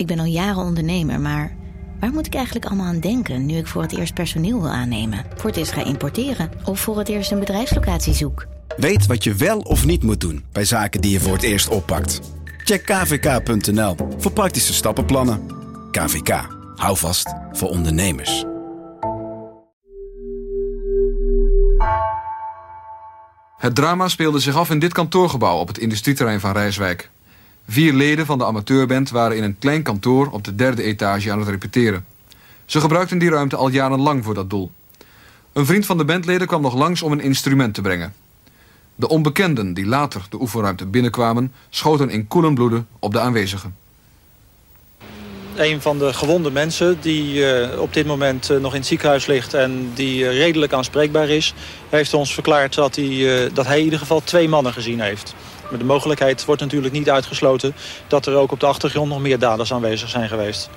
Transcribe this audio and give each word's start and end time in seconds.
Ik 0.00 0.06
ben 0.06 0.18
al 0.18 0.24
jaren 0.24 0.62
ondernemer, 0.62 1.20
maar 1.20 1.56
waar 2.00 2.12
moet 2.12 2.26
ik 2.26 2.34
eigenlijk 2.34 2.66
allemaal 2.66 2.86
aan 2.86 3.00
denken 3.00 3.46
nu 3.46 3.56
ik 3.56 3.66
voor 3.66 3.82
het 3.82 3.98
eerst 3.98 4.14
personeel 4.14 4.60
wil 4.60 4.70
aannemen, 4.70 5.24
voor 5.36 5.50
het 5.50 5.58
eerst 5.58 5.72
ga 5.72 5.84
importeren 5.84 6.50
of 6.64 6.80
voor 6.80 6.98
het 6.98 7.08
eerst 7.08 7.30
een 7.30 7.38
bedrijfslocatie 7.38 8.14
zoek? 8.14 8.46
Weet 8.76 9.06
wat 9.06 9.24
je 9.24 9.34
wel 9.34 9.58
of 9.58 9.84
niet 9.84 10.02
moet 10.02 10.20
doen 10.20 10.44
bij 10.52 10.64
zaken 10.64 11.00
die 11.00 11.10
je 11.10 11.20
voor 11.20 11.32
het 11.32 11.42
eerst 11.42 11.68
oppakt. 11.68 12.20
Check 12.64 12.84
kvk.nl 12.84 13.96
voor 14.18 14.32
praktische 14.32 14.74
stappenplannen. 14.74 15.40
KVK, 15.90 16.46
hou 16.76 16.96
vast 16.96 17.34
voor 17.52 17.68
ondernemers. 17.68 18.44
Het 23.56 23.74
drama 23.74 24.08
speelde 24.08 24.38
zich 24.38 24.56
af 24.56 24.70
in 24.70 24.78
dit 24.78 24.92
kantoorgebouw 24.92 25.58
op 25.58 25.68
het 25.68 25.78
industrieterrein 25.78 26.40
van 26.40 26.52
Rijswijk. 26.52 27.10
Vier 27.72 27.92
leden 27.92 28.26
van 28.26 28.38
de 28.38 28.44
amateurband 28.44 29.10
waren 29.10 29.36
in 29.36 29.42
een 29.42 29.58
klein 29.58 29.82
kantoor 29.82 30.30
op 30.30 30.44
de 30.44 30.54
derde 30.54 30.82
etage 30.82 31.32
aan 31.32 31.38
het 31.38 31.48
repeteren. 31.48 32.04
Ze 32.64 32.80
gebruikten 32.80 33.18
die 33.18 33.30
ruimte 33.30 33.56
al 33.56 33.68
jarenlang 33.68 34.24
voor 34.24 34.34
dat 34.34 34.50
doel. 34.50 34.70
Een 35.52 35.66
vriend 35.66 35.86
van 35.86 35.98
de 35.98 36.04
bandleden 36.04 36.46
kwam 36.46 36.62
nog 36.62 36.74
langs 36.74 37.02
om 37.02 37.12
een 37.12 37.20
instrument 37.20 37.74
te 37.74 37.80
brengen. 37.80 38.14
De 38.94 39.08
onbekenden 39.08 39.74
die 39.74 39.86
later 39.86 40.26
de 40.30 40.40
oefenruimte 40.40 40.86
binnenkwamen... 40.86 41.52
schoten 41.68 42.10
in 42.10 42.28
koelen 42.28 42.54
bloeden 42.54 42.86
op 42.98 43.12
de 43.12 43.20
aanwezigen. 43.20 43.76
Een 45.56 45.80
van 45.80 45.98
de 45.98 46.12
gewonde 46.12 46.50
mensen 46.50 46.98
die 47.00 47.34
uh, 47.34 47.80
op 47.80 47.92
dit 47.92 48.06
moment 48.06 48.50
uh, 48.50 48.60
nog 48.60 48.72
in 48.72 48.78
het 48.78 48.88
ziekenhuis 48.88 49.26
ligt... 49.26 49.54
en 49.54 49.90
die 49.94 50.22
uh, 50.22 50.30
redelijk 50.30 50.72
aanspreekbaar 50.72 51.28
is... 51.28 51.54
heeft 51.88 52.14
ons 52.14 52.34
verklaard 52.34 52.74
dat 52.74 52.96
hij, 52.96 53.50
dat 53.52 53.66
hij 53.66 53.78
in 53.78 53.84
ieder 53.84 53.98
geval 53.98 54.20
twee 54.24 54.48
mannen 54.48 54.72
gezien 54.72 55.00
heeft. 55.00 55.34
Maar 55.70 55.78
de 55.78 55.84
mogelijkheid 55.84 56.44
wordt 56.44 56.60
natuurlijk 56.60 56.92
niet 56.92 57.10
uitgesloten... 57.10 57.74
dat 58.06 58.26
er 58.26 58.34
ook 58.34 58.52
op 58.52 58.60
de 58.60 58.66
achtergrond 58.66 59.08
nog 59.08 59.20
meer 59.20 59.38
daders 59.38 59.72
aanwezig 59.72 60.08
zijn 60.08 60.28
geweest. 60.28 60.70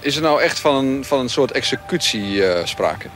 Is 0.00 0.16
er 0.16 0.22
nou 0.22 0.40
echt 0.42 0.60
van 0.60 0.74
een, 0.74 1.04
van 1.04 1.18
een 1.18 1.28
soort 1.28 1.52
executie 1.52 2.42
sprake? 2.64 3.08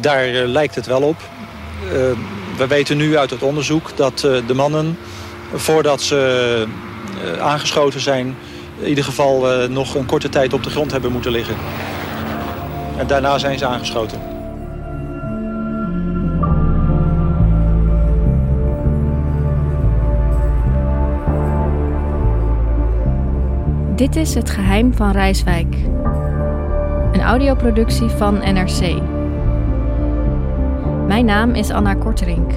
Daar 0.00 0.26
lijkt 0.28 0.74
het 0.74 0.86
wel 0.86 1.02
op. 1.02 1.16
we 2.56 2.66
weten 2.68 2.96
nu 2.96 3.18
uit 3.18 3.30
het 3.30 3.42
onderzoek 3.42 3.96
dat 3.96 4.18
de 4.20 4.54
mannen... 4.54 4.98
voordat 5.54 6.02
ze 6.02 6.66
aangeschoten 7.40 8.00
zijn 8.00 8.36
in 8.78 8.88
ieder 8.88 9.04
geval 9.04 9.68
nog 9.68 9.94
een 9.94 10.06
korte 10.06 10.28
tijd 10.28 10.52
op 10.52 10.62
de 10.62 10.70
grond 10.70 10.90
hebben 10.90 11.12
moeten 11.12 11.30
liggen. 11.30 11.56
En 12.96 13.06
daarna 13.06 13.38
zijn 13.38 13.58
ze 13.58 13.66
aangeschoten. 13.66 14.35
Dit 23.96 24.16
is 24.16 24.34
Het 24.34 24.50
Geheim 24.50 24.94
van 24.94 25.10
Rijswijk. 25.10 25.74
Een 27.12 27.20
audioproductie 27.20 28.08
van 28.08 28.34
NRC. 28.34 29.02
Mijn 31.06 31.24
naam 31.24 31.54
is 31.54 31.70
Anna 31.70 31.94
Korterink. 31.94 32.52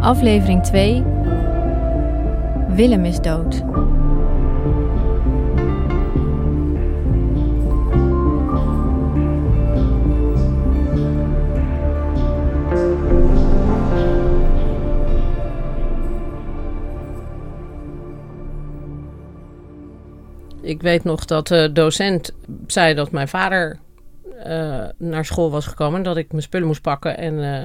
Aflevering 0.00 0.62
2. 0.62 1.04
Willem 2.68 3.04
is 3.04 3.20
dood. 3.20 3.73
Ik 20.64 20.82
weet 20.82 21.04
nog 21.04 21.24
dat 21.24 21.48
de 21.48 21.70
docent 21.72 22.32
zei 22.66 22.94
dat 22.94 23.10
mijn 23.10 23.28
vader 23.28 23.78
uh, 24.46 24.84
naar 24.98 25.24
school 25.24 25.50
was 25.50 25.66
gekomen. 25.66 26.02
Dat 26.02 26.16
ik 26.16 26.30
mijn 26.30 26.42
spullen 26.42 26.66
moest 26.66 26.82
pakken. 26.82 27.18
En, 27.18 27.34
uh, 27.34 27.64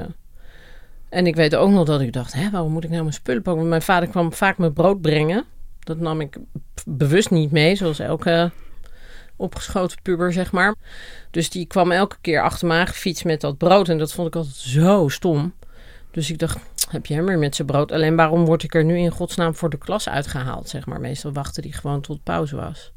en 1.10 1.28
ik 1.28 1.36
weet 1.36 1.56
ook 1.56 1.70
nog 1.70 1.86
dat 1.86 2.02
ik 2.02 2.14
dacht, 2.14 2.34
hè, 2.34 2.50
waarom 2.50 2.72
moet 2.72 2.84
ik 2.84 2.90
nou 2.90 3.02
mijn 3.02 3.14
spullen 3.14 3.42
pakken? 3.42 3.58
Want 3.62 3.70
mijn 3.70 3.82
vader 3.82 4.10
kwam 4.10 4.34
vaak 4.34 4.58
mijn 4.58 4.74
brood 4.74 5.02
brengen. 5.02 5.46
Dat 5.80 6.00
nam 6.00 6.22
ik 6.22 6.38
bewust 6.86 7.30
niet 7.30 7.52
mee, 7.52 7.76
zoals 7.76 8.00
elke 8.00 8.52
opgeschoten 9.36 10.02
puber, 10.02 10.34
zeg 10.34 10.52
maar. 10.52 10.76
Dus 11.32 11.50
die 11.50 11.66
kwam 11.66 11.92
elke 11.92 12.18
keer 12.22 12.42
achter 12.42 12.68
me 12.68 12.74
aangefietst 12.74 13.26
met 13.26 13.42
dat 13.42 13.58
brood. 13.58 13.90
En 13.90 13.98
dat 13.98 14.14
vond 14.14 14.28
ik 14.28 14.36
altijd 14.36 14.56
zo 14.56 15.08
stom. 15.08 15.54
Dus 16.12 16.30
ik 16.30 16.40
dacht, 16.40 16.58
heb 16.92 17.06
je 17.06 17.14
hem 17.14 17.26
weer 17.26 17.38
met 17.38 17.56
zijn 17.56 17.68
brood? 17.68 17.92
Alleen 17.92 18.16
waarom 18.16 18.46
word 18.46 18.64
ik 18.64 18.76
er 18.76 18.84
nu 18.84 18.98
in 18.98 19.12
godsnaam 19.12 19.56
voor 19.56 19.70
de 19.70 19.78
klas 19.78 20.10
uitgehaald, 20.10 20.70
zeg 20.70 20.86
maar. 20.86 21.00
Meestal 21.00 21.34
wachtte 21.34 21.62
die 21.62 21.74
gewoon 21.74 22.02
tot 22.02 22.24
pauze 22.24 22.56
was. 22.56 22.92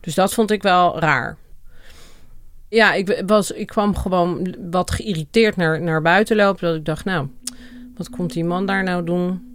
Dus 0.00 0.14
dat 0.14 0.34
vond 0.34 0.50
ik 0.50 0.62
wel 0.62 0.98
raar. 0.98 1.36
Ja, 2.68 2.94
ik, 2.94 3.22
was, 3.26 3.50
ik 3.50 3.66
kwam 3.66 3.96
gewoon 3.96 4.54
wat 4.70 4.90
geïrriteerd 4.90 5.56
naar, 5.56 5.82
naar 5.82 6.02
buiten 6.02 6.36
lopen. 6.36 6.68
Dat 6.68 6.76
ik 6.76 6.84
dacht, 6.84 7.04
nou, 7.04 7.28
wat 7.96 8.10
komt 8.10 8.32
die 8.32 8.44
man 8.44 8.66
daar 8.66 8.82
nou 8.82 9.04
doen? 9.04 9.46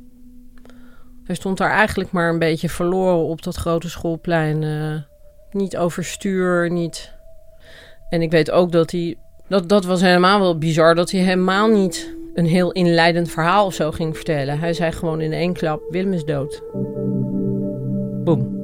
Hij 1.24 1.36
stond 1.36 1.58
daar 1.58 1.72
eigenlijk 1.72 2.12
maar 2.12 2.30
een 2.30 2.40
beetje 2.40 2.70
verloren 2.70 3.26
op 3.26 3.44
dat 3.44 3.56
grote 3.56 3.90
schoolplein. 3.90 4.62
Uh, 4.62 5.02
niet 5.52 5.78
overstuur, 5.78 6.72
niet... 6.72 7.12
En 8.10 8.22
ik 8.22 8.32
weet 8.32 8.52
ook 8.52 8.72
dat 8.72 8.92
hij... 8.92 9.18
Dat, 9.48 9.70
dat 9.70 9.86
was 9.86 10.02
helemaal 10.02 10.40
wel 10.40 10.58
bizar, 10.58 10.96
dat 10.96 11.12
hij 11.12 11.22
helemaal 11.22 11.68
niet 11.68 12.16
een 12.34 12.46
heel 12.46 12.72
inleidend 12.72 13.32
verhaal 13.32 13.66
of 13.66 13.74
zo 13.74 13.92
ging 13.92 14.16
vertellen. 14.16 14.60
Hij 14.60 14.74
zei 14.74 14.92
gewoon 14.92 15.22
in 15.22 15.34
één 15.34 15.54
klap: 15.54 15.82
Willem 15.90 16.14
is 16.14 16.26
dood. 16.26 16.64
Boom. 18.24 18.62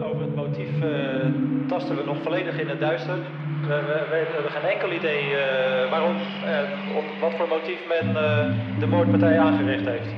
Over 0.00 0.20
het 0.20 0.34
motief 0.34 0.82
uh, 0.82 1.26
tasten 1.68 1.96
we 1.96 2.02
nog 2.04 2.22
volledig 2.22 2.60
in 2.60 2.68
het 2.68 2.80
duister. 2.80 3.16
We, 3.62 3.74
we, 3.74 4.06
we 4.10 4.26
hebben 4.32 4.50
geen 4.50 4.70
enkel 4.70 4.92
idee 4.92 5.22
uh, 5.22 5.90
waarom, 5.90 6.16
uh, 6.16 6.96
op 6.96 7.04
wat 7.20 7.32
voor 7.36 7.48
motief 7.48 7.78
men 7.88 8.14
de 8.78 8.86
moordpartij 8.86 9.38
aangericht 9.38 9.86
heeft. 9.86 10.14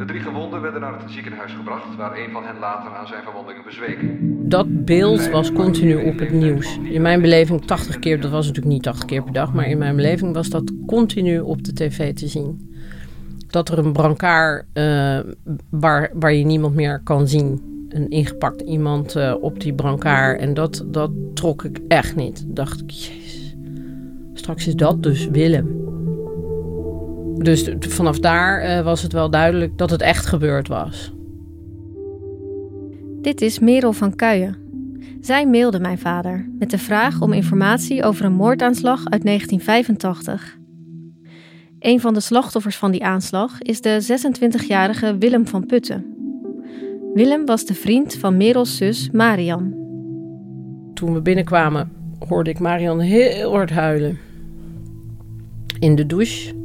De 0.00 0.06
drie 0.06 0.20
gewonden 0.20 0.60
werden 0.60 0.80
naar 0.80 1.00
het 1.00 1.10
ziekenhuis 1.10 1.52
gebracht, 1.52 1.96
waar 1.96 2.18
een 2.18 2.30
van 2.32 2.44
hen 2.44 2.58
later 2.58 2.90
aan 2.90 3.06
zijn 3.06 3.22
verwondingen 3.22 3.62
bezweek. 3.64 3.98
Dat 4.50 4.84
beeld 4.84 5.30
was 5.30 5.52
continu 5.52 5.94
op 5.94 6.18
het 6.18 6.32
nieuws. 6.32 6.78
In 6.82 7.02
mijn 7.02 7.20
beleving 7.20 7.64
80 7.64 7.98
keer, 7.98 8.20
dat 8.20 8.30
was 8.30 8.46
natuurlijk 8.46 8.74
niet 8.74 8.82
80 8.82 9.04
keer 9.04 9.22
per 9.22 9.32
dag, 9.32 9.52
maar 9.52 9.66
in 9.66 9.78
mijn 9.78 9.96
beleving 9.96 10.34
was 10.34 10.48
dat 10.48 10.72
continu 10.86 11.40
op 11.40 11.64
de 11.64 11.72
tv 11.72 12.14
te 12.14 12.26
zien. 12.28 12.74
Dat 13.46 13.68
er 13.68 13.78
een 13.78 13.92
brancard 13.92 14.64
uh, 14.74 15.18
waar, 15.70 16.10
waar 16.14 16.32
je 16.32 16.44
niemand 16.44 16.74
meer 16.74 17.00
kan 17.04 17.28
zien, 17.28 17.62
een 17.88 18.08
ingepakt 18.08 18.60
iemand 18.60 19.16
uh, 19.16 19.34
op 19.40 19.60
die 19.60 19.74
brancard. 19.74 20.40
En 20.40 20.54
dat, 20.54 20.84
dat 20.86 21.10
trok 21.34 21.64
ik 21.64 21.80
echt 21.88 22.16
niet. 22.16 22.44
Dacht 22.46 22.80
ik, 22.80 22.90
jezus, 22.90 23.56
straks 24.34 24.66
is 24.66 24.74
dat 24.74 25.02
dus 25.02 25.28
Willem. 25.28 25.89
Dus 27.42 27.70
vanaf 27.78 28.18
daar 28.18 28.64
uh, 28.64 28.84
was 28.84 29.02
het 29.02 29.12
wel 29.12 29.30
duidelijk 29.30 29.78
dat 29.78 29.90
het 29.90 30.00
echt 30.00 30.26
gebeurd 30.26 30.68
was. 30.68 31.12
Dit 33.20 33.40
is 33.40 33.58
Merel 33.58 33.92
van 33.92 34.14
Kuijen. 34.14 34.56
Zij 35.20 35.46
mailde 35.46 35.80
mijn 35.80 35.98
vader 35.98 36.48
met 36.58 36.70
de 36.70 36.78
vraag 36.78 37.20
om 37.20 37.32
informatie 37.32 38.04
over 38.04 38.24
een 38.24 38.32
moordaanslag 38.32 38.98
uit 38.98 39.24
1985. 39.24 40.58
Een 41.78 42.00
van 42.00 42.14
de 42.14 42.20
slachtoffers 42.20 42.76
van 42.76 42.90
die 42.90 43.04
aanslag 43.04 43.62
is 43.62 43.80
de 43.80 44.20
26-jarige 44.22 45.16
Willem 45.18 45.46
van 45.46 45.66
Putten. 45.66 46.04
Willem 47.14 47.46
was 47.46 47.64
de 47.64 47.74
vriend 47.74 48.14
van 48.14 48.36
Merels 48.36 48.76
zus 48.76 49.10
Marian. 49.10 49.74
Toen 50.94 51.14
we 51.14 51.20
binnenkwamen 51.20 51.92
hoorde 52.28 52.50
ik 52.50 52.58
Marian 52.58 53.00
heel 53.00 53.50
hard 53.50 53.70
huilen. 53.70 54.18
In 55.78 55.94
de 55.94 56.06
douche 56.06 56.59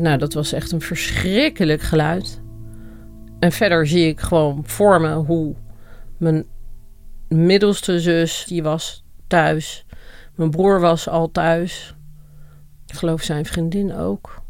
nou, 0.00 0.18
dat 0.18 0.32
was 0.32 0.52
echt 0.52 0.72
een 0.72 0.80
verschrikkelijk 0.80 1.80
geluid. 1.80 2.40
En 3.38 3.52
verder 3.52 3.86
zie 3.86 4.08
ik 4.08 4.20
gewoon 4.20 4.62
voor 4.66 5.00
me 5.00 5.14
hoe 5.14 5.54
mijn 6.16 6.46
middelste 7.28 8.00
zus, 8.00 8.44
die 8.48 8.62
was 8.62 9.04
thuis. 9.26 9.86
Mijn 10.34 10.50
broer 10.50 10.80
was 10.80 11.08
al 11.08 11.30
thuis. 11.30 11.94
Ik 12.86 12.94
geloof 12.94 13.22
zijn 13.22 13.44
vriendin 13.44 13.94
ook. 13.94 14.42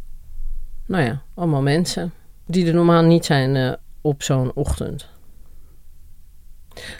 Nou 0.86 1.04
ja, 1.04 1.22
allemaal 1.34 1.62
mensen 1.62 2.12
die 2.46 2.66
er 2.66 2.74
normaal 2.74 3.02
niet 3.02 3.24
zijn 3.24 3.54
uh, 3.54 3.72
op 4.00 4.22
zo'n 4.22 4.54
ochtend. 4.54 5.08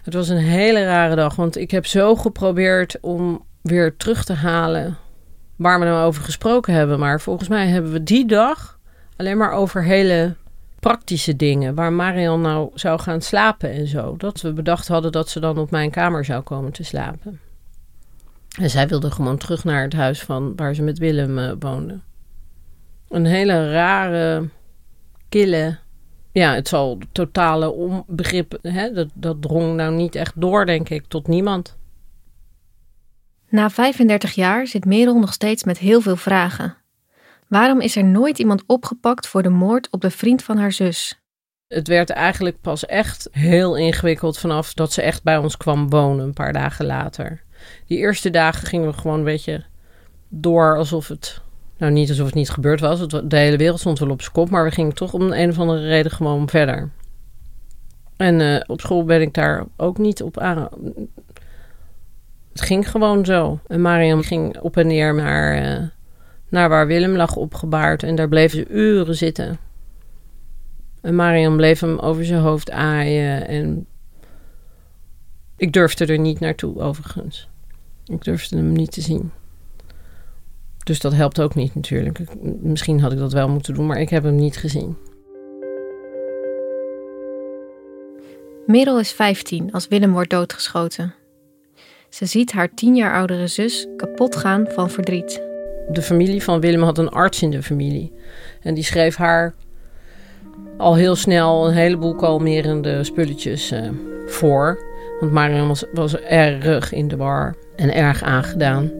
Het 0.04 0.14
was 0.14 0.28
een 0.28 0.36
hele 0.36 0.84
rare 0.84 1.14
dag, 1.14 1.36
want 1.36 1.56
ik 1.56 1.70
heb 1.70 1.86
zo 1.86 2.16
geprobeerd 2.16 3.00
om 3.00 3.44
weer 3.62 3.96
terug 3.96 4.24
te 4.24 4.32
halen 4.32 4.96
waar 5.58 5.78
we 5.78 5.84
nou 5.84 6.06
over 6.06 6.22
gesproken 6.22 6.74
hebben. 6.74 6.98
Maar 6.98 7.20
volgens 7.20 7.48
mij 7.48 7.66
hebben 7.66 7.92
we 7.92 8.02
die 8.02 8.26
dag 8.26 8.78
alleen 9.16 9.36
maar 9.36 9.52
over 9.52 9.84
hele 9.84 10.34
praktische 10.80 11.36
dingen. 11.36 11.74
Waar 11.74 11.92
Marian 11.92 12.40
nou 12.40 12.70
zou 12.74 13.00
gaan 13.00 13.20
slapen 13.20 13.70
en 13.70 13.86
zo. 13.86 14.16
Dat 14.16 14.40
we 14.40 14.52
bedacht 14.52 14.88
hadden 14.88 15.12
dat 15.12 15.28
ze 15.28 15.40
dan 15.40 15.58
op 15.58 15.70
mijn 15.70 15.90
kamer 15.90 16.24
zou 16.24 16.42
komen 16.42 16.72
te 16.72 16.84
slapen. 16.84 17.40
En 18.60 18.70
zij 18.70 18.88
wilde 18.88 19.10
gewoon 19.10 19.36
terug 19.36 19.64
naar 19.64 19.82
het 19.82 19.92
huis 19.92 20.22
van 20.22 20.52
waar 20.56 20.74
ze 20.74 20.82
met 20.82 20.98
Willem 20.98 21.38
uh, 21.38 21.52
woonde. 21.58 21.98
Een 23.08 23.26
hele 23.26 23.70
rare, 23.70 24.48
kille. 25.28 25.78
Ja, 26.32 26.54
het 26.54 26.68
zal 26.68 26.98
totale 27.12 27.70
onbegrip. 27.70 28.58
Hè, 28.62 28.92
dat, 28.92 29.08
dat 29.14 29.42
drong 29.42 29.76
nou 29.76 29.94
niet 29.94 30.14
echt 30.14 30.32
door, 30.36 30.66
denk 30.66 30.88
ik, 30.88 31.04
tot 31.08 31.28
niemand. 31.28 31.76
Na 33.50 33.70
35 33.70 34.32
jaar 34.32 34.66
zit 34.66 34.84
Merel 34.84 35.18
nog 35.18 35.32
steeds 35.32 35.64
met 35.64 35.78
heel 35.78 36.00
veel 36.00 36.16
vragen. 36.16 36.76
Waarom 37.46 37.80
is 37.80 37.96
er 37.96 38.04
nooit 38.04 38.38
iemand 38.38 38.62
opgepakt 38.66 39.26
voor 39.26 39.42
de 39.42 39.48
moord 39.48 39.88
op 39.90 40.00
de 40.00 40.10
vriend 40.10 40.42
van 40.42 40.56
haar 40.56 40.72
zus? 40.72 41.20
Het 41.66 41.88
werd 41.88 42.10
eigenlijk 42.10 42.60
pas 42.60 42.86
echt 42.86 43.28
heel 43.30 43.76
ingewikkeld 43.76 44.38
vanaf 44.38 44.74
dat 44.74 44.92
ze 44.92 45.02
echt 45.02 45.22
bij 45.22 45.36
ons 45.36 45.56
kwam 45.56 45.90
wonen, 45.90 46.24
een 46.24 46.32
paar 46.32 46.52
dagen 46.52 46.86
later. 46.86 47.42
Die 47.86 47.98
eerste 47.98 48.30
dagen 48.30 48.66
gingen 48.66 48.88
we 48.88 48.92
gewoon 48.92 49.18
een 49.18 49.24
beetje 49.24 49.64
door 50.28 50.76
alsof 50.76 51.08
het. 51.08 51.40
Nou, 51.78 51.92
niet 51.92 52.08
alsof 52.08 52.26
het 52.26 52.34
niet 52.34 52.50
gebeurd 52.50 52.80
was. 52.80 53.08
de 53.08 53.36
hele 53.36 53.56
wereld 53.56 53.80
stond 53.80 53.98
wel 53.98 54.10
op 54.10 54.20
zijn 54.20 54.32
kop, 54.32 54.50
maar 54.50 54.64
we 54.64 54.70
gingen 54.70 54.94
toch 54.94 55.12
om 55.12 55.32
een 55.32 55.50
of 55.50 55.58
andere 55.58 55.88
reden 55.88 56.12
gewoon 56.12 56.48
verder. 56.48 56.90
En 58.16 58.40
uh, 58.40 58.60
op 58.66 58.80
school 58.80 59.04
ben 59.04 59.20
ik 59.20 59.34
daar 59.34 59.64
ook 59.76 59.98
niet 59.98 60.22
op 60.22 60.38
aan. 60.38 60.68
Het 62.58 62.66
ging 62.66 62.90
gewoon 62.90 63.24
zo. 63.24 63.60
En 63.66 63.80
Mariam 63.80 64.22
ging 64.22 64.60
op 64.60 64.76
en 64.76 64.86
neer 64.86 65.14
naar, 65.14 65.62
uh, 65.62 65.86
naar 66.48 66.68
waar 66.68 66.86
Willem 66.86 67.16
lag 67.16 67.36
opgebaard. 67.36 68.02
En 68.02 68.14
daar 68.14 68.28
bleven 68.28 68.58
ze 68.58 68.68
uren 68.68 69.14
zitten. 69.14 69.58
En 71.00 71.14
Mariam 71.14 71.56
bleef 71.56 71.80
hem 71.80 71.98
over 71.98 72.24
zijn 72.24 72.40
hoofd 72.40 72.70
aaien. 72.70 73.48
En 73.48 73.86
ik 75.56 75.72
durfde 75.72 76.06
er 76.06 76.18
niet 76.18 76.40
naartoe, 76.40 76.80
overigens. 76.80 77.48
Ik 78.04 78.24
durfde 78.24 78.56
hem 78.56 78.72
niet 78.72 78.92
te 78.92 79.00
zien. 79.00 79.30
Dus 80.84 81.00
dat 81.00 81.12
helpt 81.12 81.40
ook 81.40 81.54
niet 81.54 81.74
natuurlijk. 81.74 82.20
Misschien 82.60 83.00
had 83.00 83.12
ik 83.12 83.18
dat 83.18 83.32
wel 83.32 83.48
moeten 83.48 83.74
doen, 83.74 83.86
maar 83.86 84.00
ik 84.00 84.10
heb 84.10 84.22
hem 84.22 84.36
niet 84.36 84.56
gezien. 84.56 84.96
Merel 88.66 88.98
is 88.98 89.12
15 89.12 89.72
als 89.72 89.88
Willem 89.88 90.12
wordt 90.12 90.30
doodgeschoten. 90.30 91.14
Ze 92.08 92.26
ziet 92.26 92.52
haar 92.52 92.74
tien 92.74 92.96
jaar 92.96 93.14
oudere 93.14 93.46
zus 93.46 93.86
kapot 93.96 94.36
gaan 94.36 94.66
van 94.68 94.90
verdriet. 94.90 95.42
De 95.90 96.02
familie 96.02 96.42
van 96.42 96.60
Willem 96.60 96.82
had 96.82 96.98
een 96.98 97.08
arts 97.08 97.42
in 97.42 97.50
de 97.50 97.62
familie. 97.62 98.12
En 98.62 98.74
die 98.74 98.84
schreef 98.84 99.16
haar 99.16 99.54
al 100.76 100.94
heel 100.94 101.16
snel 101.16 101.66
een 101.66 101.74
heleboel 101.74 102.14
kalmerende 102.14 103.04
spulletjes 103.04 103.72
uh, 103.72 103.88
voor. 104.26 104.78
Want 105.20 105.32
Mariam 105.32 105.72
was, 105.92 106.16
erg 106.16 106.92
in 106.92 107.08
de 107.08 107.16
war 107.16 107.56
en 107.76 107.94
erg 107.94 108.22
aangedaan. 108.22 108.90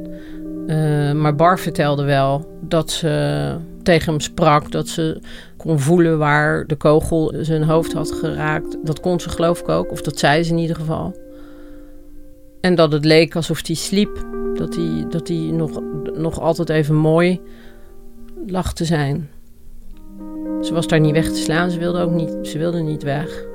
Uh, 0.66 1.12
maar 1.12 1.34
Bar 1.34 1.58
vertelde 1.58 2.04
wel 2.04 2.58
dat 2.60 2.90
ze 2.90 3.56
tegen 3.82 4.10
hem 4.10 4.20
sprak, 4.20 4.70
dat 4.70 4.88
ze 4.88 5.20
kon 5.56 5.78
voelen 5.78 6.18
waar 6.18 6.66
de 6.66 6.76
kogel 6.76 7.34
zijn 7.40 7.62
hoofd 7.62 7.92
had 7.92 8.12
geraakt. 8.12 8.76
Dat 8.84 9.00
kon 9.00 9.20
ze 9.20 9.28
geloof 9.28 9.60
ik 9.60 9.68
ook, 9.68 9.90
of 9.90 10.02
dat 10.02 10.18
zei 10.18 10.42
ze 10.42 10.50
in 10.52 10.58
ieder 10.58 10.76
geval. 10.76 11.14
En 12.60 12.74
dat 12.74 12.92
het 12.92 13.04
leek 13.04 13.36
alsof 13.36 13.66
hij 13.66 13.76
sliep. 13.76 14.26
Dat 14.54 14.74
hij, 14.74 15.06
dat 15.08 15.28
hij 15.28 15.36
nog, 15.36 15.80
nog 16.14 16.40
altijd 16.40 16.68
even 16.68 16.94
mooi 16.94 17.40
lag 18.46 18.72
te 18.72 18.84
zijn. 18.84 19.30
Ze 20.62 20.74
was 20.74 20.86
daar 20.86 21.00
niet 21.00 21.12
weg 21.12 21.28
te 21.28 21.36
slaan. 21.36 21.70
Ze 21.70 21.78
wilde 21.78 22.00
ook 22.00 22.10
niet, 22.10 22.36
ze 22.42 22.58
wilde 22.58 22.80
niet 22.80 23.02
weg. 23.02 23.46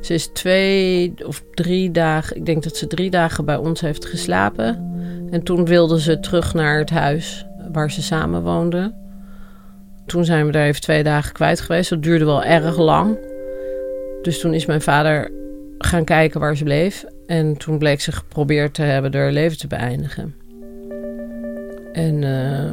Ze 0.00 0.14
is 0.14 0.26
twee 0.26 1.14
of 1.26 1.44
drie 1.54 1.90
dagen, 1.90 2.36
ik 2.36 2.46
denk 2.46 2.62
dat 2.62 2.76
ze 2.76 2.86
drie 2.86 3.10
dagen 3.10 3.44
bij 3.44 3.56
ons 3.56 3.80
heeft 3.80 4.04
geslapen. 4.04 4.92
En 5.30 5.42
toen 5.42 5.64
wilde 5.64 6.00
ze 6.00 6.20
terug 6.20 6.54
naar 6.54 6.78
het 6.78 6.90
huis 6.90 7.46
waar 7.72 7.90
ze 7.90 8.02
samen 8.02 8.42
woonden. 8.42 8.94
Toen 10.06 10.24
zijn 10.24 10.46
we 10.46 10.52
daar 10.52 10.66
even 10.66 10.80
twee 10.80 11.02
dagen 11.02 11.32
kwijt 11.32 11.60
geweest. 11.60 11.90
Dat 11.90 12.02
duurde 12.02 12.24
wel 12.24 12.44
erg 12.44 12.78
lang. 12.78 13.18
Dus 14.22 14.40
toen 14.40 14.54
is 14.54 14.66
mijn 14.66 14.82
vader 14.82 15.30
gaan 15.84 16.04
kijken 16.04 16.40
waar 16.40 16.56
ze 16.56 16.64
bleef. 16.64 17.04
En 17.26 17.56
toen 17.56 17.78
bleek 17.78 18.00
ze 18.00 18.12
geprobeerd 18.12 18.74
te 18.74 18.82
hebben 18.82 19.14
haar 19.14 19.32
leven 19.32 19.58
te 19.58 19.66
beëindigen. 19.66 20.34
En, 21.92 22.22
uh, 22.22 22.64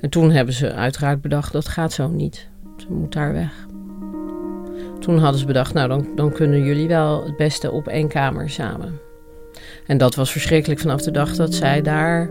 en 0.00 0.10
toen 0.10 0.30
hebben 0.30 0.54
ze 0.54 0.72
uiteraard 0.72 1.20
bedacht 1.20 1.52
dat 1.52 1.68
gaat 1.68 1.92
zo 1.92 2.08
niet. 2.08 2.48
Ze 2.76 2.86
moet 2.88 3.12
daar 3.12 3.32
weg. 3.32 3.66
Toen 5.00 5.18
hadden 5.18 5.40
ze 5.40 5.46
bedacht, 5.46 5.74
nou 5.74 5.88
dan, 5.88 6.08
dan 6.14 6.32
kunnen 6.32 6.64
jullie 6.64 6.88
wel 6.88 7.24
het 7.24 7.36
beste 7.36 7.70
op 7.70 7.88
één 7.88 8.08
kamer 8.08 8.50
samen. 8.50 9.00
En 9.86 9.98
dat 9.98 10.14
was 10.14 10.32
verschrikkelijk 10.32 10.80
vanaf 10.80 11.02
de 11.02 11.10
dag 11.10 11.36
dat 11.36 11.54
zij 11.54 11.82
daar 11.82 12.30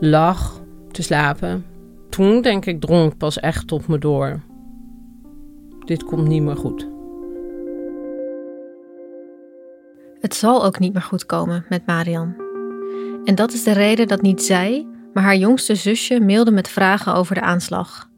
lag 0.00 0.60
te 0.90 1.02
slapen. 1.02 1.64
Toen 2.08 2.42
denk 2.42 2.66
ik 2.66 2.80
drong 2.80 3.16
pas 3.16 3.40
echt 3.40 3.66
tot 3.66 3.88
me 3.88 3.98
door. 3.98 4.40
Dit 5.84 6.04
komt 6.04 6.28
niet 6.28 6.42
meer 6.42 6.56
goed. 6.56 6.91
Het 10.22 10.34
zal 10.34 10.64
ook 10.64 10.78
niet 10.78 10.92
meer 10.92 11.02
goed 11.02 11.26
komen 11.26 11.64
met 11.68 11.86
Marian. 11.86 12.34
En 13.24 13.34
dat 13.34 13.52
is 13.52 13.62
de 13.62 13.72
reden 13.72 14.08
dat 14.08 14.22
niet 14.22 14.42
zij, 14.42 14.86
maar 15.12 15.22
haar 15.22 15.36
jongste 15.36 15.74
zusje 15.74 16.20
mailde 16.20 16.50
met 16.50 16.68
vragen 16.68 17.14
over 17.14 17.34
de 17.34 17.40
aanslag. 17.40 18.08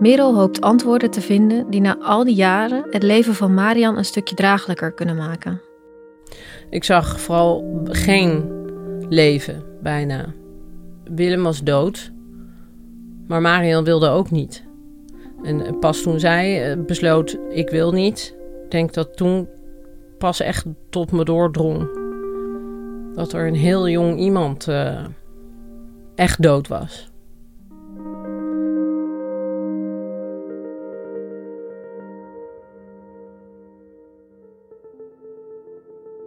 Merel 0.00 0.34
hoopt 0.34 0.60
antwoorden 0.60 1.10
te 1.10 1.20
vinden 1.20 1.70
die 1.70 1.80
na 1.80 1.96
al 1.98 2.24
die 2.24 2.34
jaren 2.34 2.86
het 2.90 3.02
leven 3.02 3.34
van 3.34 3.54
Marian 3.54 3.96
een 3.96 4.04
stukje 4.04 4.34
draaglijker 4.34 4.92
kunnen 4.92 5.16
maken. 5.16 5.60
Ik 6.70 6.84
zag 6.84 7.20
vooral 7.20 7.80
geen 7.84 8.50
leven 9.08 9.62
bijna. 9.82 10.26
Willem 11.04 11.42
was 11.42 11.62
dood, 11.62 12.12
maar 13.26 13.40
Marian 13.40 13.84
wilde 13.84 14.08
ook 14.08 14.30
niet. 14.30 14.64
En 15.42 15.78
pas 15.78 16.02
toen 16.02 16.20
zij 16.20 16.70
eh, 16.70 16.78
besloot: 16.86 17.38
ik 17.50 17.70
wil 17.70 17.92
niet, 17.92 18.36
denk 18.68 18.94
dat 18.94 19.16
toen 19.16 19.48
pas 20.18 20.40
echt 20.40 20.66
tot 20.90 21.12
me 21.12 21.24
doordrong. 21.24 22.04
Dat 23.14 23.32
er 23.32 23.46
een 23.46 23.54
heel 23.54 23.88
jong 23.88 24.18
iemand 24.18 24.68
uh, 24.68 25.04
echt 26.14 26.42
dood 26.42 26.68
was. 26.68 27.10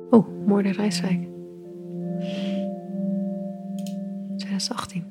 Oh, 0.09 0.27
Moorden 0.45 0.71
Rijswijk. 0.71 1.27
2018. 4.37 5.05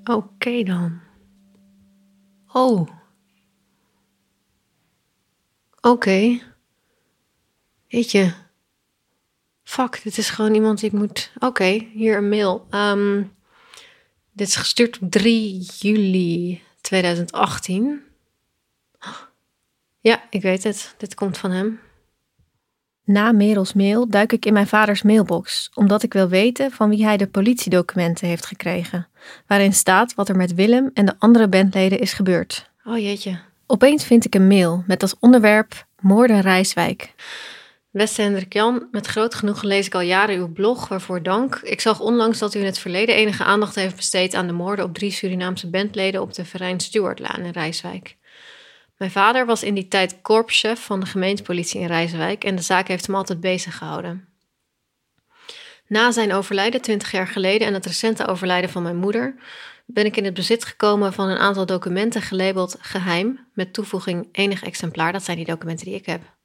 Oké 0.00 0.12
okay 0.12 0.62
dan. 0.62 1.00
Oh. 2.52 2.80
Oké. 2.80 2.88
Okay. 5.80 6.42
Weet 7.88 8.10
je. 8.10 8.32
Fuck, 9.62 10.00
dit 10.02 10.18
is 10.18 10.30
gewoon 10.30 10.54
iemand 10.54 10.80
die 10.80 10.90
ik 10.90 10.98
moet. 10.98 11.32
Oké, 11.38 11.86
hier 11.92 12.16
een 12.16 12.28
mail. 12.28 12.66
Um, 12.70 13.32
dit 14.32 14.48
is 14.48 14.56
gestuurd 14.56 14.98
op 14.98 15.10
3 15.10 15.66
juli 15.78 16.62
2018. 16.80 18.02
Ja, 20.00 20.22
ik 20.30 20.42
weet 20.42 20.64
het. 20.64 20.94
Dit 20.98 21.14
komt 21.14 21.38
van 21.38 21.50
hem. 21.50 21.80
Na 23.04 23.32
Merels 23.32 23.72
mail 23.72 24.08
duik 24.08 24.32
ik 24.32 24.46
in 24.46 24.52
mijn 24.52 24.66
vaders 24.66 25.02
mailbox, 25.02 25.70
omdat 25.74 26.02
ik 26.02 26.12
wil 26.12 26.28
weten 26.28 26.70
van 26.70 26.88
wie 26.88 27.04
hij 27.04 27.16
de 27.16 27.26
politiedocumenten 27.26 28.28
heeft 28.28 28.46
gekregen, 28.46 29.08
waarin 29.46 29.72
staat 29.72 30.14
wat 30.14 30.28
er 30.28 30.36
met 30.36 30.54
Willem 30.54 30.90
en 30.94 31.06
de 31.06 31.14
andere 31.18 31.48
bandleden 31.48 32.00
is 32.00 32.12
gebeurd. 32.12 32.70
Oh 32.84 32.98
jeetje. 32.98 33.38
Opeens 33.66 34.04
vind 34.04 34.24
ik 34.24 34.34
een 34.34 34.46
mail 34.46 34.84
met 34.86 35.02
als 35.02 35.18
onderwerp 35.18 35.86
Moorden 36.00 36.40
Rijswijk. 36.40 37.14
Beste 37.96 38.22
Hendrik 38.22 38.52
Jan, 38.52 38.88
met 38.90 39.06
groot 39.06 39.34
genoegen 39.34 39.68
lees 39.68 39.86
ik 39.86 39.94
al 39.94 40.00
jaren 40.00 40.36
uw 40.36 40.52
blog, 40.52 40.88
waarvoor 40.88 41.22
dank. 41.22 41.60
Ik 41.62 41.80
zag 41.80 42.00
onlangs 42.00 42.38
dat 42.38 42.54
u 42.54 42.58
in 42.58 42.64
het 42.64 42.78
verleden 42.78 43.14
enige 43.14 43.44
aandacht 43.44 43.74
heeft 43.74 43.96
besteed 43.96 44.34
aan 44.34 44.46
de 44.46 44.52
moorden 44.52 44.84
op 44.84 44.94
drie 44.94 45.10
Surinaamse 45.10 45.70
bandleden 45.70 46.20
op 46.20 46.34
de 46.34 46.44
Verijn 46.44 46.80
Stuartlaan 46.80 47.40
in 47.40 47.50
Rijswijk. 47.50 48.16
Mijn 48.96 49.10
vader 49.10 49.46
was 49.46 49.62
in 49.62 49.74
die 49.74 49.88
tijd 49.88 50.18
korpschef 50.22 50.84
van 50.84 51.00
de 51.00 51.06
gemeentepolitie 51.06 51.80
in 51.80 51.86
Rijswijk 51.86 52.44
en 52.44 52.56
de 52.56 52.62
zaak 52.62 52.88
heeft 52.88 53.06
hem 53.06 53.14
altijd 53.14 53.40
bezig 53.40 53.76
gehouden. 53.76 54.28
Na 55.86 56.10
zijn 56.10 56.32
overlijden 56.32 56.80
20 56.80 57.10
jaar 57.10 57.28
geleden 57.28 57.66
en 57.66 57.74
het 57.74 57.86
recente 57.86 58.26
overlijden 58.26 58.70
van 58.70 58.82
mijn 58.82 58.96
moeder 58.96 59.34
ben 59.86 60.04
ik 60.04 60.16
in 60.16 60.24
het 60.24 60.34
bezit 60.34 60.64
gekomen 60.64 61.12
van 61.12 61.28
een 61.28 61.38
aantal 61.38 61.66
documenten 61.66 62.22
gelabeld 62.22 62.76
geheim 62.80 63.46
met 63.52 63.72
toevoeging 63.72 64.28
enig 64.32 64.62
exemplaar. 64.62 65.12
Dat 65.12 65.24
zijn 65.24 65.36
die 65.36 65.46
documenten 65.46 65.86
die 65.86 65.94
ik 65.94 66.06
heb. 66.06 66.35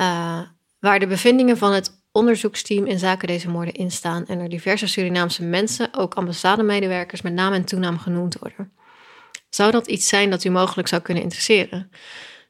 Uh, 0.00 0.40
waar 0.80 0.98
de 0.98 1.06
bevindingen 1.06 1.56
van 1.56 1.72
het 1.72 2.02
onderzoeksteam 2.12 2.86
in 2.86 2.98
zaken 2.98 3.28
deze 3.28 3.48
moorden 3.48 3.74
in 3.74 3.90
staan 3.90 4.26
en 4.26 4.38
er 4.38 4.48
diverse 4.48 4.86
Surinaamse 4.86 5.44
mensen, 5.44 5.94
ook 5.94 6.14
ambassademedewerkers, 6.14 7.22
met 7.22 7.32
naam 7.32 7.52
en 7.52 7.64
toenaam 7.64 7.98
genoemd 7.98 8.38
worden. 8.38 8.72
Zou 9.50 9.70
dat 9.70 9.86
iets 9.86 10.08
zijn 10.08 10.30
dat 10.30 10.44
u 10.44 10.50
mogelijk 10.50 10.88
zou 10.88 11.02
kunnen 11.02 11.22
interesseren? 11.22 11.90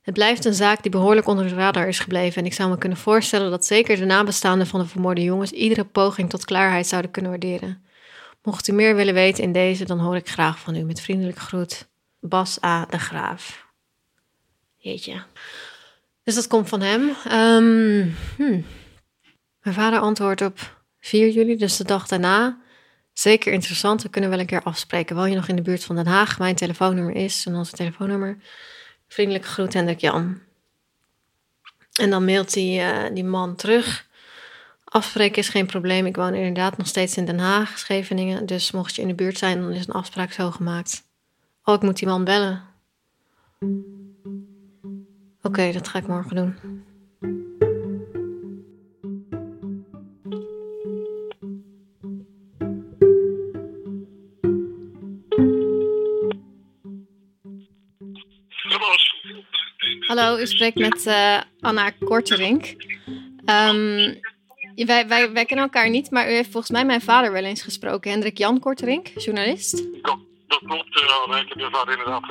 Het 0.03 0.15
blijft 0.15 0.45
een 0.45 0.55
zaak 0.55 0.83
die 0.83 0.91
behoorlijk 0.91 1.27
onder 1.27 1.49
de 1.49 1.55
radar 1.55 1.89
is 1.89 1.99
gebleven 1.99 2.41
en 2.41 2.47
ik 2.47 2.55
zou 2.55 2.71
me 2.71 2.79
kunnen 2.79 2.99
voorstellen 2.99 3.51
dat 3.51 3.67
zeker 3.67 3.97
de 3.97 4.05
nabestaanden 4.05 4.67
van 4.67 4.81
de 4.81 4.87
vermoorde 4.87 5.23
jongens 5.23 5.51
iedere 5.51 5.85
poging 5.85 6.31
tot 6.31 6.45
klaarheid 6.45 6.87
zouden 6.87 7.11
kunnen 7.11 7.31
waarderen. 7.31 7.85
Mocht 8.43 8.69
u 8.69 8.73
meer 8.73 8.95
willen 8.95 9.15
weten 9.15 9.45
in 9.45 9.53
deze, 9.53 9.85
dan 9.85 9.99
hoor 9.99 10.17
ik 10.17 10.29
graag 10.29 10.59
van 10.59 10.77
u. 10.77 10.83
Met 10.83 11.01
vriendelijk 11.01 11.39
groet, 11.39 11.89
Bas 12.21 12.65
A. 12.65 12.87
de 12.87 12.99
Graaf. 12.99 13.67
Jeetje. 14.77 15.23
Dus 16.29 16.37
dat 16.37 16.47
komt 16.47 16.69
van 16.69 16.81
hem. 16.81 17.01
Um, 17.33 18.17
Mijn 19.63 19.75
vader 19.75 19.99
antwoordt 19.99 20.41
op 20.41 20.83
4 21.01 21.29
juli, 21.29 21.57
dus 21.57 21.77
de 21.77 21.85
dag 21.85 22.09
daarna. 22.09 22.61
Zeker 23.13 23.53
interessant, 23.53 24.03
we 24.03 24.09
kunnen 24.09 24.31
wel 24.31 24.39
een 24.39 24.47
keer 24.47 24.63
afspreken. 24.63 25.17
Woon 25.17 25.31
je 25.31 25.37
nog 25.37 25.49
in 25.49 25.57
de 25.57 25.63
buurt 25.63 25.85
van 25.85 25.97
Den 25.97 26.07
Haag? 26.07 26.39
Mijn 26.39 26.55
telefoonnummer 26.55 27.15
is, 27.15 27.47
en 27.47 27.55
onze 27.55 27.73
telefoonnummer. 27.73 28.39
Vriendelijk 29.07 29.45
groet 29.47 29.73
Hendrik 29.73 30.01
Jan. 30.01 30.41
En 31.93 32.11
dan 32.11 32.25
mailt 32.25 32.53
die, 32.53 32.81
uh, 32.81 33.05
die 33.13 33.25
man 33.25 33.57
terug. 33.57 34.07
Afspreken 34.85 35.39
is 35.39 35.49
geen 35.49 35.67
probleem. 35.67 36.07
Ik 36.07 36.17
woon 36.17 36.35
inderdaad 36.35 36.77
nog 36.77 36.87
steeds 36.87 37.17
in 37.17 37.25
Den 37.25 37.39
Haag, 37.39 37.79
Scheveningen. 37.79 38.47
Dus 38.47 38.71
mocht 38.71 38.95
je 38.95 39.03
in 39.03 39.09
de 39.09 39.15
buurt 39.15 39.39
zijn, 39.39 39.61
dan 39.61 39.73
is 39.73 39.87
een 39.87 39.95
afspraak 39.95 40.33
zo 40.33 40.51
gemaakt. 40.51 41.03
Oh, 41.65 41.75
ik 41.75 41.83
moet 41.83 41.99
die 41.99 42.09
man 42.09 42.25
bellen. 42.25 42.63
Oké, 45.43 45.73
dat 45.73 45.89
ga 45.89 45.99
ik 45.99 46.07
morgen 46.07 46.37
doen. 46.37 46.87
Hallo, 60.07 60.39
u 60.39 60.47
spreekt 60.47 60.79
met 60.79 61.07
uh, 61.07 61.41
Anna 61.61 61.91
Korterink. 61.91 62.65
Um, 63.45 64.21
wij, 64.75 65.09
wij, 65.09 65.33
wij 65.33 65.45
kennen 65.45 65.65
elkaar 65.65 65.91
niet, 65.91 66.11
maar 66.11 66.29
u 66.31 66.33
heeft 66.33 66.51
volgens 66.51 66.73
mij 66.73 66.85
mijn 66.85 67.01
vader 67.01 67.33
wel 67.33 67.45
eens 67.45 67.63
gesproken. 67.63 68.11
Hendrik 68.11 68.39
Jan 68.39 68.59
Korterink, 68.59 69.07
journalist. 69.07 70.03
Dat, 70.03 70.19
dat 70.47 70.59
klopt, 70.65 71.01
uh, 71.31 71.41
ik 71.41 71.49
heb 71.49 71.59
je 71.59 71.69
vader 71.71 71.99
inderdaad 71.99 72.25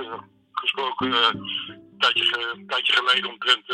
gesproken 0.51 1.07
uh, 1.07 1.15
een, 1.33 1.56
tijdje, 1.97 2.53
een 2.55 2.67
tijdje 2.67 2.93
geleden 2.93 3.29
omtrent 3.29 3.69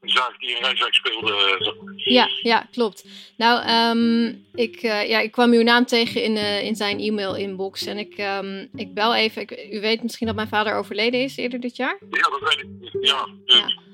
een 0.00 0.08
zaak 0.10 0.38
die 0.38 0.56
in 0.56 0.62
Rijswijk 0.62 0.94
speelde. 0.94 1.94
Ja, 1.96 2.28
ja, 2.42 2.66
klopt. 2.72 3.04
Nou, 3.36 3.70
um, 3.70 4.44
ik, 4.54 4.82
uh, 4.82 5.08
ja, 5.08 5.18
ik 5.18 5.32
kwam 5.32 5.52
uw 5.52 5.62
naam 5.62 5.84
tegen 5.86 6.22
in, 6.22 6.36
uh, 6.36 6.62
in 6.62 6.76
zijn 6.76 7.00
e-mail-inbox. 7.00 7.86
En 7.86 7.98
ik, 7.98 8.18
um, 8.18 8.68
ik 8.74 8.94
bel 8.94 9.14
even. 9.14 9.42
Ik, 9.42 9.72
u 9.72 9.80
weet 9.80 10.02
misschien 10.02 10.26
dat 10.26 10.36
mijn 10.36 10.48
vader 10.48 10.74
overleden 10.74 11.22
is 11.22 11.36
eerder 11.36 11.60
dit 11.60 11.76
jaar? 11.76 11.98
Ja, 12.10 12.22
dat 12.22 12.40
weet 12.40 12.58
ik. 12.58 13.04
Ja. 13.04 13.28
ja. 13.44 13.86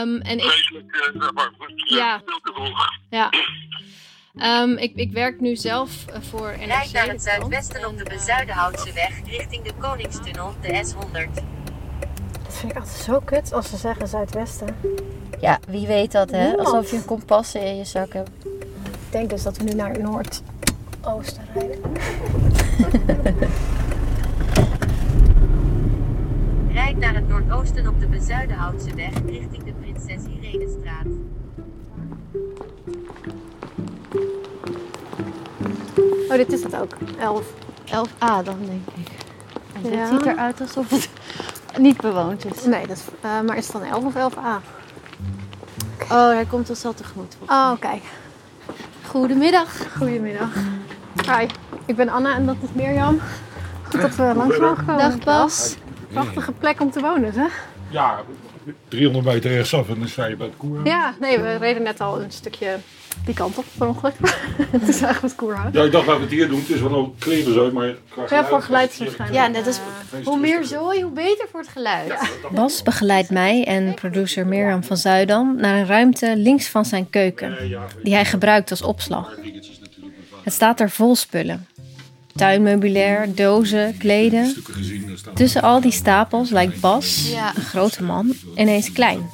Um, 0.00 0.20
en 0.20 0.40
Vreselijk, 0.40 0.96
ik, 0.96 1.22
uh, 1.22 1.30
maar 1.30 1.52
goed, 1.58 1.88
ja. 1.88 2.22
ja. 3.10 3.30
Um, 4.62 4.76
ik, 4.76 4.92
ik 4.94 5.12
werk 5.12 5.40
nu 5.40 5.56
zelf 5.56 6.04
voor 6.30 6.56
NRC. 6.58 6.66
Rijd 6.66 6.92
naar 6.92 7.08
het 7.08 7.22
zuidwesten 7.22 7.88
op 7.88 7.98
de 7.98 8.04
Bezuidenhoutse 8.04 8.92
weg 8.92 9.24
richting 9.26 9.64
de 9.64 9.72
Koningstunnel, 9.80 10.54
de 10.60 10.68
S100. 10.68 11.51
Vind 12.62 12.74
ik 12.74 12.80
altijd 12.80 13.00
zo 13.00 13.20
kut 13.24 13.52
als 13.52 13.70
ze 13.70 13.76
zeggen 13.76 14.08
zuidwesten. 14.08 14.76
Ja, 15.40 15.58
wie 15.68 15.86
weet 15.86 16.12
dat, 16.12 16.30
hè? 16.30 16.46
Niemand. 16.46 16.68
Alsof 16.68 16.90
je 16.90 16.96
een 16.96 17.04
kompas 17.04 17.54
in 17.54 17.76
je 17.76 17.84
zak 17.84 18.12
hebt. 18.12 18.30
Ik 18.44 19.10
denk 19.10 19.30
dus 19.30 19.42
dat 19.42 19.56
we 19.56 19.64
nu 19.64 19.72
naar 19.72 19.98
Noordoosten 20.00 21.42
rijden. 21.54 21.80
Rijd 26.72 26.96
naar 26.96 27.14
het 27.14 27.28
noordoosten 27.28 27.88
op 27.88 28.00
de 28.00 28.06
Bezuidenhoutse 28.06 28.94
weg 28.94 29.12
richting 29.26 29.64
de 29.64 29.72
Prinses 29.72 30.22
Irenestraat. 30.40 31.06
Oh, 36.28 36.36
dit 36.36 36.52
is 36.52 36.62
het 36.62 36.76
ook. 36.76 36.96
11. 37.18 37.52
11a 37.86 38.44
dan, 38.44 38.58
denk 38.66 38.88
ik. 38.94 39.08
En 39.72 39.90
Ja. 39.90 39.98
Het 39.98 40.08
ziet 40.08 40.26
eruit 40.26 40.60
alsof 40.60 40.90
het 40.90 41.08
niet 41.78 42.00
bewoond 42.00 42.44
is. 42.44 42.64
Nee, 42.64 42.86
dat 42.86 42.96
is, 42.96 43.04
uh, 43.24 43.40
maar 43.40 43.56
is 43.56 43.68
het 43.68 43.72
dan 43.72 43.90
11 43.90 44.04
of 44.04 44.32
11a? 44.32 44.80
Oh, 46.10 46.28
hij 46.28 46.44
komt 46.44 46.70
ons 46.70 46.84
al 46.84 46.94
tegemoet. 46.94 47.36
Oh, 47.48 47.72
kijk. 47.78 48.02
Goedemiddag. 49.06 49.68
Goedemiddag. 49.96 50.54
Hi, 51.26 51.46
ik 51.86 51.96
ben 51.96 52.08
Anna 52.08 52.34
en 52.34 52.46
dat 52.46 52.56
is 52.62 52.68
Mirjam. 52.72 53.20
Goed 53.82 54.00
dat 54.00 54.14
we 54.14 54.32
langs 54.36 54.58
mogen 54.58 54.86
komen. 54.86 55.10
Dag 55.10 55.18
Bas. 55.18 55.76
Prachtige 56.12 56.52
plek 56.52 56.80
om 56.80 56.90
te 56.90 57.00
wonen, 57.00 57.32
hè? 57.32 57.46
Ja, 57.88 58.20
300 58.88 59.24
meter 59.24 59.50
rechtsaf 59.50 59.88
en 59.88 59.98
dan 59.98 60.08
sta 60.08 60.26
je 60.26 60.36
bij 60.36 60.46
het 60.46 60.56
koer. 60.56 60.86
Ja, 60.86 61.14
nee, 61.20 61.40
we 61.40 61.56
reden 61.56 61.82
net 61.82 62.00
al 62.00 62.22
een 62.22 62.30
stukje 62.30 62.78
die 63.24 63.34
kant 63.34 63.58
op, 63.58 63.64
per 63.78 63.86
ongeluk. 63.86 64.14
Toen 64.84 64.92
zagen 64.92 65.20
we 65.20 65.26
het 65.26 65.34
koerhuis. 65.34 65.74
Ja, 65.74 65.82
ik 65.82 65.92
dacht, 65.92 66.06
laten 66.06 66.20
we 66.20 66.26
het 66.26 66.34
hier 66.34 66.48
doen. 66.48 66.58
Het 66.58 66.68
is 66.68 66.80
wel 66.80 66.98
een 66.98 67.14
kleren 67.18 67.54
zo, 67.54 67.70
maar... 67.72 67.94
Ja, 68.28 68.44
voor 68.44 68.62
geluid 68.62 68.98
waarschijnlijk. 68.98 69.32
Ja, 69.32 69.46
net 69.46 69.66
als 69.66 69.80
hoe 70.24 70.38
meer 70.38 70.64
zooi, 70.64 71.02
hoe 71.02 71.12
beter 71.12 71.46
voor 71.50 71.60
het 71.60 71.68
geluid. 71.68 72.12
Bas 72.52 72.82
begeleidt 72.82 73.30
mij 73.30 73.64
en 73.64 73.94
producer 73.94 74.46
Mirjam 74.46 74.84
van 74.84 74.96
Zuidam 74.96 75.56
naar 75.56 75.76
een 75.76 75.86
ruimte 75.86 76.36
links 76.36 76.68
van 76.68 76.84
zijn 76.84 77.10
keuken, 77.10 77.56
die 78.02 78.14
hij 78.14 78.24
gebruikt 78.24 78.70
als 78.70 78.82
opslag. 78.82 79.36
Het 80.42 80.52
staat 80.52 80.80
er 80.80 80.90
vol 80.90 81.16
spullen. 81.16 81.66
Tuinmeubilair, 82.36 83.34
dozen, 83.34 83.96
kleden. 83.98 84.54
Tussen 85.34 85.62
al 85.62 85.80
die 85.80 85.92
stapels 85.92 86.50
lijkt 86.50 86.80
Bas, 86.80 87.32
een 87.56 87.62
grote 87.62 88.02
man, 88.02 88.32
ineens 88.56 88.92
klein. 88.92 89.30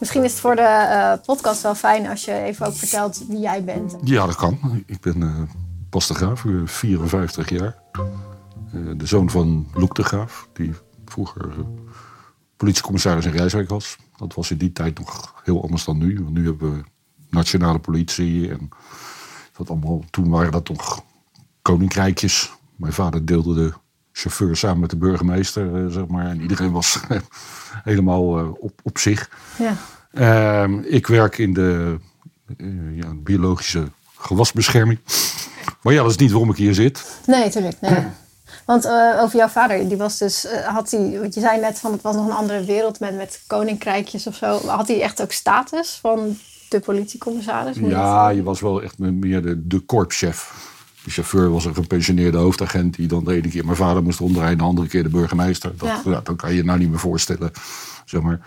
Misschien 0.00 0.24
is 0.24 0.30
het 0.30 0.40
voor 0.40 0.56
de 0.56 0.62
uh, 0.62 1.26
podcast 1.26 1.62
wel 1.62 1.74
fijn 1.74 2.06
als 2.06 2.24
je 2.24 2.32
even 2.32 2.66
ook 2.66 2.74
vertelt 2.74 3.26
wie 3.28 3.38
jij 3.38 3.64
bent. 3.64 3.96
Ja, 4.04 4.26
dat 4.26 4.34
kan. 4.34 4.82
Ik 4.86 5.00
ben 5.00 5.20
uh, 5.20 5.42
Bas 5.90 6.06
de 6.06 6.14
Graaf, 6.14 6.44
54 6.64 7.48
jaar. 7.48 7.78
Uh, 8.74 8.90
de 8.96 9.06
zoon 9.06 9.30
van 9.30 9.68
Loek 9.74 9.94
de 9.94 10.02
Graaf, 10.02 10.48
die 10.52 10.74
vroeger 11.04 11.52
politiecommissaris 12.56 13.24
in 13.24 13.30
Rijswijk 13.32 13.68
was. 13.68 13.96
Dat 14.16 14.34
was 14.34 14.50
in 14.50 14.58
die 14.58 14.72
tijd 14.72 14.98
nog 14.98 15.34
heel 15.44 15.62
anders 15.62 15.84
dan 15.84 15.98
nu. 15.98 16.20
Want 16.22 16.34
nu 16.34 16.44
hebben 16.44 16.76
we 16.76 16.82
nationale 17.30 17.78
politie 17.78 18.50
en 18.50 18.68
dat 19.56 19.70
allemaal. 19.70 20.04
Toen 20.10 20.28
waren 20.28 20.52
dat 20.52 20.68
nog 20.68 21.02
koninkrijkjes. 21.62 22.52
Mijn 22.76 22.92
vader 22.92 23.26
deelde 23.26 23.54
de 23.54 23.72
chauffeur 24.12 24.56
samen 24.56 24.80
met 24.80 24.90
de 24.90 24.96
burgemeester, 24.96 25.90
zeg 25.92 26.06
maar. 26.06 26.26
En 26.26 26.40
iedereen 26.40 26.72
was 26.72 27.00
helemaal 27.84 28.56
op, 28.60 28.72
op 28.82 28.98
zich. 28.98 29.30
Ja. 29.58 29.76
Uh, 30.12 30.92
ik 30.92 31.06
werk 31.06 31.38
in 31.38 31.52
de 31.52 31.98
ja, 32.92 33.14
biologische 33.14 33.84
gewasbescherming. 34.16 34.98
Maar 35.82 35.92
ja, 35.92 36.02
dat 36.02 36.10
is 36.10 36.16
niet 36.16 36.30
waarom 36.30 36.50
ik 36.50 36.56
hier 36.56 36.74
zit. 36.74 37.20
Nee, 37.26 37.44
natuurlijk. 37.44 37.80
Nee. 37.80 38.06
Want 38.66 38.84
uh, 38.84 39.18
over 39.20 39.36
jouw 39.36 39.48
vader, 39.48 39.88
die 39.88 39.96
was 39.96 40.18
dus, 40.18 40.44
uh, 40.44 40.66
had 40.66 40.90
hij, 40.90 41.18
want 41.20 41.34
je 41.34 41.40
zei 41.40 41.60
net 41.60 41.78
van 41.78 41.92
het 41.92 42.02
was 42.02 42.14
nog 42.14 42.26
een 42.26 42.32
andere 42.32 42.64
wereld 42.64 43.00
met, 43.00 43.16
met 43.16 43.42
koninkrijkjes 43.46 44.26
of 44.26 44.34
zo. 44.34 44.66
Had 44.66 44.88
hij 44.88 45.02
echt 45.02 45.22
ook 45.22 45.32
status 45.32 45.98
van 46.00 46.38
de 46.68 46.80
politiecommissaris? 46.80 47.76
Ja, 47.76 48.28
je 48.28 48.42
was 48.42 48.60
wel 48.60 48.82
echt 48.82 48.98
meer 48.98 49.42
de, 49.42 49.66
de 49.66 49.78
korpschef. 49.78 50.68
De 51.04 51.10
chauffeur 51.10 51.50
was 51.50 51.64
een 51.64 51.74
gepensioneerde 51.74 52.38
hoofdagent 52.38 52.94
die 52.94 53.08
dan 53.08 53.24
de 53.24 53.34
ene 53.34 53.48
keer 53.48 53.64
mijn 53.64 53.76
vader 53.76 54.02
moest 54.02 54.18
rondrijden, 54.18 54.58
de 54.58 54.64
andere 54.64 54.88
keer 54.88 55.02
de 55.02 55.08
burgemeester. 55.08 55.76
Dat, 55.76 55.88
ja. 55.88 56.00
Ja, 56.04 56.20
dat 56.20 56.36
kan 56.36 56.50
je 56.50 56.56
je 56.56 56.64
nou 56.64 56.78
niet 56.78 56.90
meer 56.90 56.98
voorstellen, 56.98 57.52
zeg 58.04 58.20
maar. 58.20 58.40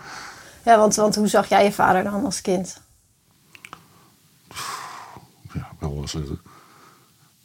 Ja, 0.64 0.78
want, 0.78 0.94
want 0.94 1.14
hoe 1.14 1.28
zag 1.28 1.48
jij 1.48 1.64
je 1.64 1.72
vader 1.72 2.04
dan 2.04 2.24
als 2.24 2.40
kind? 2.40 2.80
Ja, 5.52 5.68
wel 5.78 5.98
als 6.00 6.14
een 6.14 6.38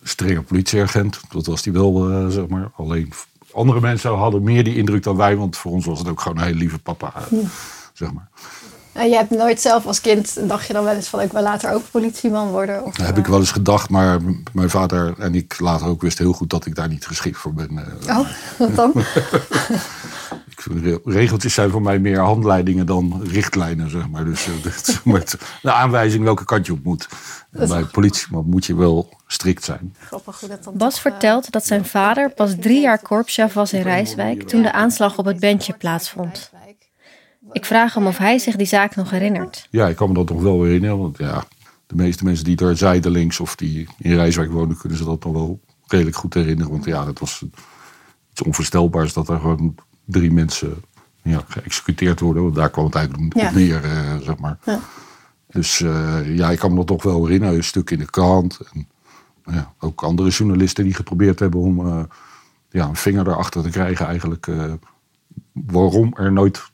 strenge 0.04 0.42
politieagent. 0.42 1.20
Dat 1.30 1.46
was 1.46 1.64
hij 1.64 1.74
wel, 1.74 2.12
uh, 2.12 2.28
zeg 2.28 2.48
maar. 2.48 2.72
Alleen 2.76 3.14
andere 3.54 3.80
mensen 3.80 4.16
hadden 4.16 4.44
meer 4.44 4.64
die 4.64 4.76
indruk 4.76 5.04
dan 5.04 5.16
wij, 5.16 5.36
want 5.36 5.58
voor 5.58 5.72
ons 5.72 5.86
was 5.86 6.00
het 6.00 6.08
ook 6.08 6.22
gewoon 6.22 6.38
een 6.38 6.44
hele 6.44 6.58
lieve 6.58 6.80
papa, 6.80 7.14
uh, 7.18 7.24
hm. 7.24 7.36
zeg 7.94 8.14
maar. 8.14 8.30
En 9.00 9.10
je 9.10 9.16
hebt 9.16 9.30
nooit 9.30 9.62
zelf 9.62 9.86
als 9.86 10.02
kind, 10.02 10.38
dacht 10.48 10.68
je 10.68 10.74
dan 10.74 10.84
wel 10.84 10.94
eens 10.94 11.08
van 11.08 11.22
ik 11.22 11.32
wil 11.32 11.42
later 11.42 11.74
ook 11.74 11.84
politieman 11.92 12.48
worden? 12.48 12.86
Of, 12.86 12.96
dat 12.96 13.06
heb 13.06 13.18
ik 13.18 13.26
wel 13.26 13.40
eens 13.40 13.52
gedacht, 13.52 13.90
maar 13.90 14.20
mijn 14.54 14.70
vader 14.70 15.14
en 15.20 15.36
ik 15.36 15.60
later 15.60 15.88
ook 15.88 16.02
wist 16.02 16.18
heel 16.18 16.34
goed 16.34 16.50
dat 16.50 16.66
ik 16.66 16.76
daar 16.76 16.88
niet 16.88 17.08
geschikt 17.08 17.38
voor 17.38 17.54
ben. 17.54 17.70
Oh, 18.08 18.28
wat 18.58 18.76
dan? 18.76 18.92
ik 20.50 20.66
regeltjes 21.06 21.54
zijn 21.54 21.70
voor 21.70 21.82
mij 21.82 22.00
meer 22.00 22.20
handleidingen 22.20 22.86
dan 22.86 23.22
richtlijnen, 23.24 23.90
zeg 23.90 24.10
maar. 24.10 24.26
Dus 24.26 24.48
uh, 25.06 25.20
de 25.62 25.72
aanwijzing 25.72 26.24
welke 26.24 26.46
kant 26.46 26.66
je 26.66 26.72
op 26.72 26.84
moet. 26.84 27.08
bij 27.50 27.84
politie 27.84 28.28
moet 28.32 28.66
je 28.66 28.76
wel 28.76 29.10
strikt 29.28 29.64
zijn. 29.64 29.96
Bas 30.74 31.00
vertelt 31.00 31.52
dat 31.52 31.66
zijn 31.66 31.86
vader 31.86 32.30
pas 32.30 32.56
drie 32.60 32.82
jaar 32.82 33.02
korpschef 33.02 33.54
was 33.54 33.74
in 33.74 33.82
Rijswijk 33.82 34.48
toen 34.48 34.62
de 34.62 34.72
aanslag 34.72 35.18
op 35.18 35.26
het 35.26 35.40
bandje 35.40 35.74
plaatsvond. 35.74 36.52
Ik 37.52 37.66
vraag 37.66 37.94
hem 37.94 38.08
of 38.08 38.18
hij 38.18 38.38
zich 38.38 38.56
die 38.56 38.68
zaak 38.68 38.96
nog 38.96 39.10
herinnert. 39.10 39.68
Ja, 39.70 39.88
ik 39.88 39.96
kan 39.96 40.08
me 40.08 40.14
dat 40.14 40.30
nog 40.30 40.42
wel 40.42 40.64
herinneren. 40.64 40.98
Want 40.98 41.18
ja, 41.18 41.44
de 41.88 41.96
meeste 41.96 42.24
mensen 42.24 42.46
die 42.46 42.56
daar 42.56 42.78
zijdelings 42.78 43.40
of 43.40 43.56
die 43.56 43.88
in 43.98 44.14
Rijswijk 44.14 44.52
wonen, 44.52 44.78
kunnen 44.78 44.98
ze 44.98 45.04
dat 45.06 45.24
nog 45.24 45.34
wel 45.34 45.60
redelijk 45.88 46.16
goed 46.16 46.34
herinneren. 46.34 46.72
Want 46.72 46.86
ja, 46.86 47.06
dat 47.06 47.20
was 47.20 47.46
iets 48.32 48.42
onvoorstelbaars 48.42 49.14
dat 49.14 49.30
er 49.30 49.40
gewoon 49.40 49.76
drie 50.06 50.32
mensen 50.32 50.84
ja, 51.22 51.44
geëxecuteerd 51.48 52.20
worden. 52.20 52.44
Want 52.44 52.56
daar 52.56 52.70
kwam 52.70 52.86
het 52.86 52.96
eigenlijk 52.96 53.36
op 53.36 53.52
neer, 53.52 53.86
uh, 53.86 54.18
zeg 54.18 54.38
maar. 54.38 54.58
Ja. 54.66 54.80
Dus 55.48 55.80
uh, 55.80 56.38
ja, 56.38 56.50
ik 56.50 56.60
kan 56.60 56.70
me 56.70 56.76
dat 56.76 56.88
toch 56.88 57.04
wel 57.04 57.26
herinneren. 57.26 57.56
Een 57.56 57.64
stuk 57.64 57.90
in 57.90 58.00
de 58.00 58.10
krant. 58.10 58.60
En 58.74 58.88
ja, 59.46 59.74
ook 59.80 60.04
andere 60.04 60.30
journalisten 60.30 60.84
die 60.84 60.94
geprobeerd 60.94 61.40
hebben 61.40 61.60
om 61.60 61.88
uh, 61.88 62.04
ja, 62.70 62.88
een 62.88 62.96
vinger 62.96 63.28
erachter 63.28 63.64
te 63.64 63.70
krijgen 63.70 64.06
eigenlijk. 64.06 64.48
waarom 65.54 66.14
er 66.16 66.32
nooit 66.32 66.69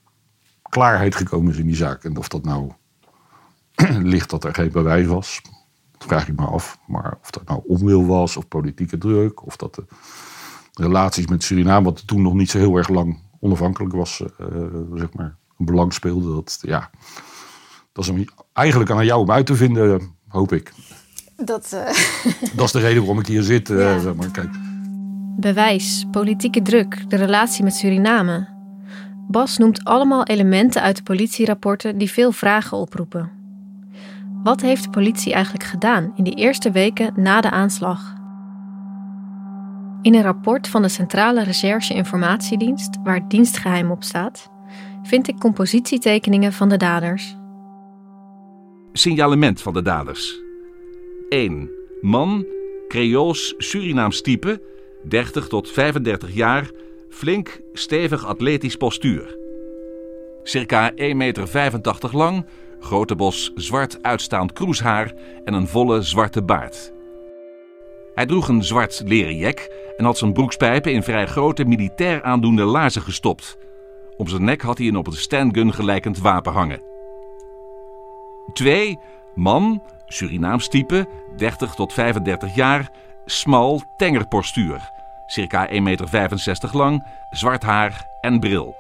klaarheid 0.69 1.15
gekomen 1.15 1.51
is 1.51 1.57
in 1.57 1.67
die 1.67 1.75
zaak. 1.75 2.03
En 2.03 2.17
of 2.17 2.27
dat 2.27 2.43
nou 2.45 2.72
ligt 4.13 4.29
dat 4.29 4.43
er 4.43 4.53
geen 4.53 4.72
bewijs 4.72 5.05
was, 5.05 5.41
dat 5.91 6.07
vraag 6.07 6.27
ik 6.27 6.36
me 6.36 6.45
af. 6.45 6.79
Maar 6.88 7.17
of 7.22 7.29
dat 7.29 7.48
nou 7.48 7.62
onwil 7.67 8.05
was 8.05 8.38
of 8.38 8.48
politieke 8.48 8.98
druk, 8.98 9.45
of 9.45 9.55
dat 9.55 9.75
de 9.75 9.86
relaties 10.74 11.27
met 11.27 11.43
Suriname, 11.43 11.86
wat 11.86 12.07
toen 12.07 12.22
nog 12.22 12.34
niet 12.34 12.50
zo 12.50 12.57
heel 12.57 12.77
erg 12.77 12.89
lang 12.89 13.19
onafhankelijk 13.39 13.93
was, 13.93 14.24
uh, 14.39 14.48
zeg 14.93 15.13
maar, 15.13 15.36
een 15.57 15.65
belang 15.65 15.93
speelde. 15.93 16.34
Dat, 16.34 16.60
ja, 16.62 16.89
dat 17.91 18.07
is 18.07 18.25
eigenlijk 18.53 18.91
aan 18.91 19.05
jou 19.05 19.22
om 19.22 19.31
uit 19.31 19.45
te 19.45 19.55
vinden, 19.55 20.15
hoop 20.27 20.53
ik. 20.53 20.74
Dat, 21.36 21.72
uh... 21.74 21.86
dat 22.57 22.65
is 22.65 22.72
de 22.72 22.79
reden 22.79 22.98
waarom 22.98 23.19
ik 23.19 23.27
hier 23.27 23.43
zit. 23.43 23.69
Uh, 23.69 24.00
zeg 24.00 24.15
maar. 24.15 24.31
Kijk. 24.31 24.50
Bewijs, 25.38 26.05
politieke 26.12 26.62
druk, 26.62 27.10
de 27.10 27.15
relatie 27.15 27.63
met 27.63 27.75
Suriname. 27.75 28.54
Bas 29.27 29.58
noemt 29.58 29.84
allemaal 29.84 30.24
elementen 30.24 30.82
uit 30.82 30.96
de 30.96 31.03
politierapporten 31.03 31.98
die 31.98 32.12
veel 32.12 32.32
vragen 32.32 32.77
oproepen. 32.77 33.32
Wat 34.44 34.62
heeft 34.62 34.84
de 34.84 34.89
politie 34.89 35.34
eigenlijk 35.34 35.63
gedaan 35.63 36.12
in 36.15 36.24
de 36.24 36.32
eerste 36.32 36.72
weken 36.72 37.13
na 37.15 37.41
de 37.41 37.50
aanslag? 37.50 38.13
In 40.01 40.15
een 40.15 40.22
rapport 40.22 40.67
van 40.67 40.82
de 40.82 40.88
Centrale 40.88 41.44
Recherche 41.44 41.94
Informatiedienst, 41.94 42.98
waar 43.03 43.27
dienstgeheim 43.27 43.91
op 43.91 44.03
staat, 44.03 44.50
vind 45.03 45.27
ik 45.27 45.39
compositietekeningen 45.39 46.53
van 46.53 46.70
de 46.70 46.77
daders. 46.77 47.36
Signalement 48.94 49.62
van 49.62 49.74
de 49.74 49.82
daders. 49.82 50.41
1. 51.29 51.70
Man, 52.01 52.46
Creools 52.88 53.53
Surinaams 53.58 54.22
type, 54.22 54.62
30 55.03 55.48
tot 55.48 55.70
35 55.70 56.34
jaar, 56.34 56.70
flink, 57.15 57.62
stevig 57.74 58.25
atletisch 58.25 58.75
postuur. 58.75 59.38
Circa 60.43 60.91
1,85 60.91 61.15
meter 61.15 62.10
lang, 62.12 62.45
grote 62.79 63.15
bos 63.15 63.51
zwart 63.55 64.03
uitstaand 64.03 64.53
kroeshaar 64.53 65.13
en 65.45 65.53
een 65.53 65.67
volle 65.67 66.01
zwarte 66.01 66.43
baard. 66.43 66.93
Hij 68.15 68.25
droeg 68.25 68.48
een 68.48 68.63
zwart 68.63 69.01
leren 69.05 69.38
jek 69.38 69.69
en 69.98 70.05
had 70.05 70.17
zijn 70.17 70.34
broekspijpen 70.34 70.93
in 70.93 71.03
vrij 71.03 71.25
grote 71.25 71.65
militair 71.65 72.24
aandoende 72.24 72.63
laarzen 72.63 73.01
gestopt. 73.01 73.57
Om 74.17 74.27
zijn 74.27 74.43
nek 74.43 74.62
had 74.62 74.77
hij 74.77 74.88
een 74.88 74.98
op 74.98 75.07
een 75.07 75.13
standgun 75.13 75.74
gelijkend 75.74 76.19
wapen 76.19 76.53
hangen. 76.53 76.81
2. 78.53 79.00
Man, 79.36 79.84
Surinaams 80.05 80.67
type, 80.67 81.07
30 81.38 81.74
tot 81.75 81.93
35 81.93 82.55
jaar, 82.55 82.91
smal, 83.25 83.84
tenger 83.98 84.27
postuur. 84.27 84.93
Circa 85.25 85.70
1,65 85.70 85.82
meter 85.82 86.70
lang, 86.72 87.08
zwart 87.29 87.63
haar 87.63 88.08
en 88.22 88.39
bril. 88.39 88.75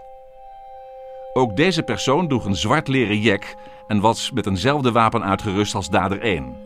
Ook 1.33 1.55
deze 1.55 1.83
persoon 1.83 2.27
droeg 2.27 2.45
een 2.45 2.55
zwart 2.55 2.87
leren 2.87 3.19
jek 3.19 3.55
en 3.87 3.99
was 3.99 4.31
met 4.31 4.45
eenzelfde 4.45 4.91
wapen 4.91 5.23
uitgerust 5.23 5.75
als 5.75 5.89
dader 5.89 6.21
1. 6.21 6.63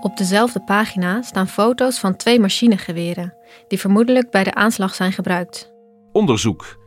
Op 0.00 0.16
dezelfde 0.16 0.60
pagina 0.60 1.22
staan 1.22 1.48
foto's 1.48 1.98
van 1.98 2.16
twee 2.16 2.40
machinegeweren, 2.40 3.34
die 3.68 3.78
vermoedelijk 3.78 4.30
bij 4.30 4.44
de 4.44 4.54
aanslag 4.54 4.94
zijn 4.94 5.12
gebruikt. 5.12 5.72
Onderzoek. 6.12 6.80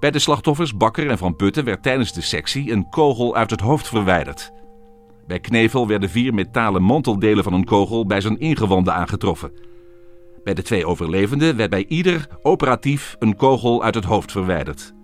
Bij 0.00 0.10
de 0.10 0.18
slachtoffers 0.18 0.76
Bakker 0.76 1.10
en 1.10 1.18
Van 1.18 1.36
Putten 1.36 1.64
werd 1.64 1.82
tijdens 1.82 2.12
de 2.12 2.20
sectie 2.20 2.72
een 2.72 2.88
kogel 2.88 3.36
uit 3.36 3.50
het 3.50 3.60
hoofd 3.60 3.88
verwijderd. 3.88 4.52
Bij 5.28 5.40
Knevel 5.40 5.86
werden 5.86 6.10
vier 6.10 6.34
metalen 6.34 6.82
manteldelen 6.82 7.44
van 7.44 7.52
een 7.52 7.64
kogel 7.64 8.06
bij 8.06 8.20
zijn 8.20 8.38
ingewanden 8.38 8.94
aangetroffen. 8.94 9.52
Bij 10.44 10.54
de 10.54 10.62
twee 10.62 10.86
overlevenden 10.86 11.56
werd 11.56 11.70
bij 11.70 11.84
ieder 11.88 12.26
operatief 12.42 13.16
een 13.18 13.36
kogel 13.36 13.82
uit 13.82 13.94
het 13.94 14.04
hoofd 14.04 14.32
verwijderd. 14.32 14.94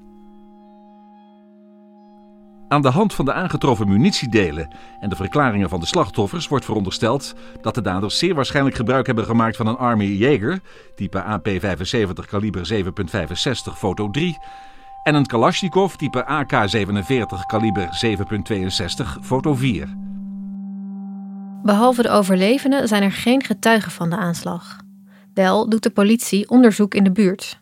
Aan 2.69 2.83
de 2.83 2.89
hand 2.89 3.15
van 3.15 3.25
de 3.25 3.33
aangetroffen 3.33 3.89
munitiedelen 3.89 4.77
en 5.01 5.09
de 5.09 5.17
verklaringen 5.17 5.69
van 5.69 5.81
de 5.81 5.87
slachtoffers 5.87 6.49
wordt 6.49 6.65
verondersteld 6.65 7.35
dat 7.61 7.75
de 7.75 7.83
daders 7.83 8.19
zeer 8.19 8.35
waarschijnlijk 8.35 8.77
gebruik 8.77 9.07
hebben 9.07 9.25
gemaakt 9.25 9.57
van 9.57 9.67
een 9.67 9.77
Army 9.77 10.05
Jaeger, 10.05 10.61
type 10.95 11.23
AP-75 11.23 12.27
kaliber 12.27 12.73
7.65 12.73 12.83
foto 13.75 14.11
3, 14.11 14.39
en 15.03 15.15
een 15.15 15.27
Kalashnikov 15.27 15.95
type 15.95 16.25
AK-47 16.25 17.47
kaliber 17.47 17.89
7.62 18.05 19.23
foto 19.23 19.55
4. 19.55 20.14
Behalve 21.65 22.03
de 22.03 22.11
overlevenden 22.11 22.89
zijn 22.89 23.03
er 23.03 23.13
geen 23.13 23.43
getuigen 23.45 23.91
van 23.91 24.11
de 24.11 24.17
aanslag. 24.17 24.77
Wel 25.35 25.69
doet 25.69 25.83
de 25.83 25.91
politie 25.91 26.49
onderzoek 26.49 26.95
in 26.95 27.05
de 27.05 27.13
buurt. 27.13 27.61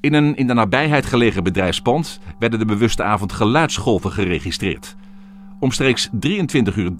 In 0.00 0.14
een 0.14 0.36
in 0.36 0.46
de 0.46 0.52
nabijheid 0.52 1.06
gelegen 1.06 1.44
bedrijfspand 1.44 2.20
werden 2.38 2.58
de 2.58 2.64
bewuste 2.64 3.02
avond 3.02 3.32
geluidsgolven 3.32 4.12
geregistreerd. 4.12 4.96
Omstreeks 5.60 6.08
23.30 6.08 6.18
uur 6.76 6.92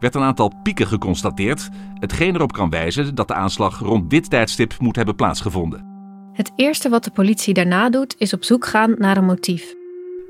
werd 0.00 0.14
een 0.14 0.22
aantal 0.22 0.52
pieken 0.62 0.86
geconstateerd, 0.86 1.68
hetgeen 1.94 2.34
erop 2.34 2.52
kan 2.52 2.70
wijzen 2.70 3.14
dat 3.14 3.28
de 3.28 3.34
aanslag 3.34 3.78
rond 3.78 4.10
dit 4.10 4.30
tijdstip 4.30 4.74
moet 4.78 4.96
hebben 4.96 5.14
plaatsgevonden. 5.14 5.86
Het 6.32 6.52
eerste 6.56 6.88
wat 6.88 7.04
de 7.04 7.10
politie 7.10 7.54
daarna 7.54 7.90
doet 7.90 8.14
is 8.18 8.32
op 8.32 8.44
zoek 8.44 8.66
gaan 8.66 8.94
naar 8.98 9.16
een 9.16 9.24
motief. 9.24 9.74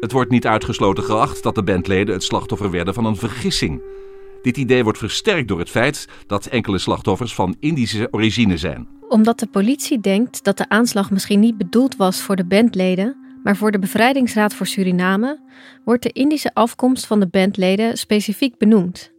Het 0.01 0.13
wordt 0.13 0.31
niet 0.31 0.47
uitgesloten 0.47 1.05
geacht 1.05 1.43
dat 1.43 1.55
de 1.55 1.63
bandleden 1.63 2.15
het 2.15 2.25
slachtoffer 2.25 2.71
werden 2.71 2.95
van 2.95 3.05
een 3.05 3.17
vergissing. 3.17 3.81
Dit 4.47 4.57
idee 4.57 4.85
wordt 4.85 4.99
versterkt 4.99 5.49
door 5.49 5.59
het 5.59 5.71
feit 5.71 6.09
dat 6.27 6.47
enkele 6.47 6.79
slachtoffers 6.79 7.35
van 7.35 7.57
Indische 7.61 8.09
origine 8.11 8.57
zijn. 8.57 8.89
Omdat 9.09 9.39
de 9.39 9.47
politie 9.47 10.01
denkt 10.01 10.45
dat 10.45 10.59
de 10.59 10.69
aanslag 10.69 11.11
misschien 11.11 11.41
niet 11.41 11.59
bedoeld 11.59 11.97
was 11.97 12.21
voor 12.21 12.37
de 12.37 12.45
bandleden, 12.45 13.17
maar 13.43 13.57
voor 13.57 13.71
de 13.71 13.79
Bevrijdingsraad 13.79 14.55
voor 14.55 14.67
Suriname, 14.67 15.41
wordt 15.85 16.03
de 16.03 16.13
Indische 16.13 16.55
afkomst 16.55 17.07
van 17.07 17.21
de 17.21 17.29
bandleden 17.29 17.99
specifiek 17.99 18.59
benoemd. 18.59 19.13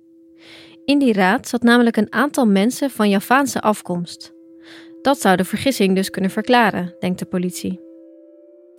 In 0.86 1.00
die 1.00 1.14
raad 1.14 1.48
zat 1.48 1.64
namelijk 1.64 1.98
een 1.98 2.14
aantal 2.14 2.46
mensen 2.46 2.90
van 2.90 3.10
Javaanse 3.10 3.62
afkomst. 3.62 4.34
Dat 5.02 5.22
zou 5.22 5.36
de 5.36 5.46
vergissing 5.46 5.96
dus 5.96 6.10
kunnen 6.10 6.32
verklaren, 6.32 6.96
denkt 7.00 7.20
de 7.20 7.26
politie. 7.26 7.80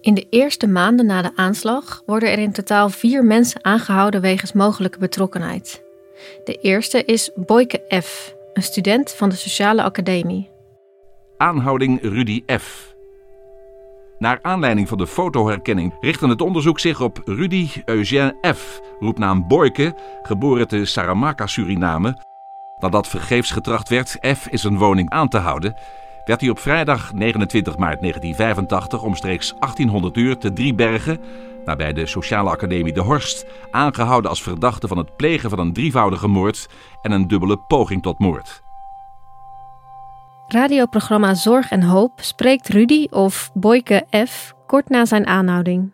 In 0.00 0.14
de 0.14 0.26
eerste 0.30 0.66
maanden 0.66 1.06
na 1.06 1.22
de 1.22 1.32
aanslag 1.34 2.02
worden 2.06 2.30
er 2.30 2.38
in 2.38 2.52
totaal 2.52 2.90
vier 2.90 3.24
mensen 3.24 3.64
aangehouden 3.64 4.20
wegens 4.20 4.52
mogelijke 4.52 4.98
betrokkenheid. 4.98 5.86
De 6.44 6.58
eerste 6.60 7.04
is 7.04 7.30
Boyke 7.34 8.00
F., 8.02 8.34
een 8.52 8.62
student 8.62 9.12
van 9.12 9.28
de 9.28 9.34
Sociale 9.34 9.82
Academie. 9.82 10.50
Aanhouding 11.36 12.02
Rudy 12.02 12.42
F. 12.58 12.94
Naar 14.18 14.38
aanleiding 14.42 14.88
van 14.88 14.98
de 14.98 15.06
fotoherkenning 15.06 15.94
richtte 16.00 16.28
het 16.28 16.40
onderzoek 16.40 16.80
zich 16.80 17.00
op 17.00 17.22
Rudy 17.24 17.68
Eugène 17.84 18.36
F., 18.54 18.80
roepnaam 19.00 19.48
Boyke, 19.48 19.94
geboren 20.22 20.68
te 20.68 20.84
Saramaka, 20.84 21.46
Suriname. 21.46 22.24
Nadat 22.78 23.08
vergeefs 23.08 23.50
getracht 23.50 23.88
werd 23.88 24.18
F 24.36 24.48
in 24.48 24.58
zijn 24.58 24.78
woning 24.78 25.10
aan 25.10 25.28
te 25.28 25.38
houden, 25.38 25.76
werd 26.28 26.40
hij 26.40 26.50
op 26.50 26.58
vrijdag 26.58 27.12
29 27.12 27.76
maart 27.76 28.00
1985 28.00 29.02
omstreeks 29.02 29.54
1800 29.58 30.16
uur 30.16 30.38
te 30.38 30.52
Driebergen 30.52 31.20
nabij 31.64 31.92
de 31.92 32.06
Sociale 32.06 32.50
Academie 32.50 32.92
De 32.92 33.00
Horst, 33.00 33.46
aangehouden 33.70 34.30
als 34.30 34.42
verdachte 34.42 34.88
van 34.88 34.98
het 34.98 35.16
plegen 35.16 35.50
van 35.50 35.58
een 35.58 35.72
drievoudige 35.72 36.28
moord 36.28 36.68
en 37.02 37.12
een 37.12 37.28
dubbele 37.28 37.56
poging 37.56 38.02
tot 38.02 38.18
moord. 38.18 38.62
Radioprogramma 40.46 41.34
Zorg 41.34 41.70
en 41.70 41.82
Hoop 41.82 42.20
spreekt 42.20 42.68
Rudy 42.68 43.06
of 43.10 43.50
Boyke 43.54 44.06
F. 44.26 44.54
kort 44.66 44.88
na 44.88 45.04
zijn 45.04 45.26
aanhouding. 45.26 45.92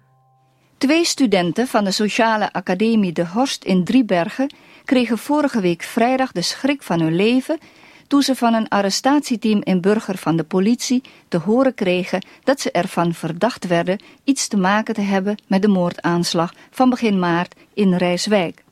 Twee 0.78 1.04
studenten 1.04 1.66
van 1.66 1.84
de 1.84 1.90
Sociale 1.90 2.52
Academie 2.52 3.12
De 3.12 3.26
Horst 3.26 3.64
in 3.64 3.84
Driebergen 3.84 4.54
kregen 4.84 5.18
vorige 5.18 5.60
week 5.60 5.82
vrijdag 5.82 6.32
de 6.32 6.42
schrik 6.42 6.82
van 6.82 7.00
hun 7.00 7.14
leven 7.14 7.58
toen 8.06 8.22
ze 8.22 8.34
van 8.34 8.54
een 8.54 8.68
arrestatieteam 8.68 9.60
in 9.62 9.80
Burger 9.80 10.16
van 10.16 10.36
de 10.36 10.44
politie 10.44 11.02
te 11.28 11.38
horen 11.38 11.74
kregen 11.74 12.26
dat 12.44 12.60
ze 12.60 12.70
ervan 12.70 13.14
verdacht 13.14 13.66
werden 13.66 13.98
iets 14.24 14.48
te 14.48 14.56
maken 14.56 14.94
te 14.94 15.00
hebben 15.00 15.42
met 15.46 15.62
de 15.62 15.68
moordaanslag 15.68 16.54
van 16.70 16.90
begin 16.90 17.18
maart 17.18 17.54
in 17.74 17.94
Rijswijk. 17.94 18.62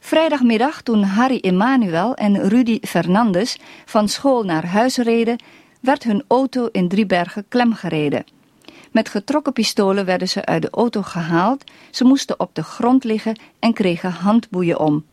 Vrijdagmiddag 0.00 0.82
toen 0.82 1.02
Harry 1.02 1.38
Emanuel 1.40 2.14
en 2.14 2.48
Rudy 2.48 2.78
Fernandes 2.80 3.58
van 3.84 4.08
school 4.08 4.42
naar 4.42 4.66
huis 4.66 4.96
reden, 4.96 5.38
werd 5.80 6.02
hun 6.02 6.24
auto 6.28 6.68
in 6.72 6.88
Driebergen 6.88 7.44
klemgereden. 7.48 8.24
Met 8.90 9.08
getrokken 9.08 9.52
pistolen 9.52 10.04
werden 10.04 10.28
ze 10.28 10.44
uit 10.44 10.62
de 10.62 10.70
auto 10.70 11.02
gehaald. 11.02 11.64
Ze 11.90 12.04
moesten 12.04 12.40
op 12.40 12.54
de 12.54 12.62
grond 12.62 13.04
liggen 13.04 13.38
en 13.58 13.72
kregen 13.72 14.10
handboeien 14.10 14.78
om. 14.78 15.04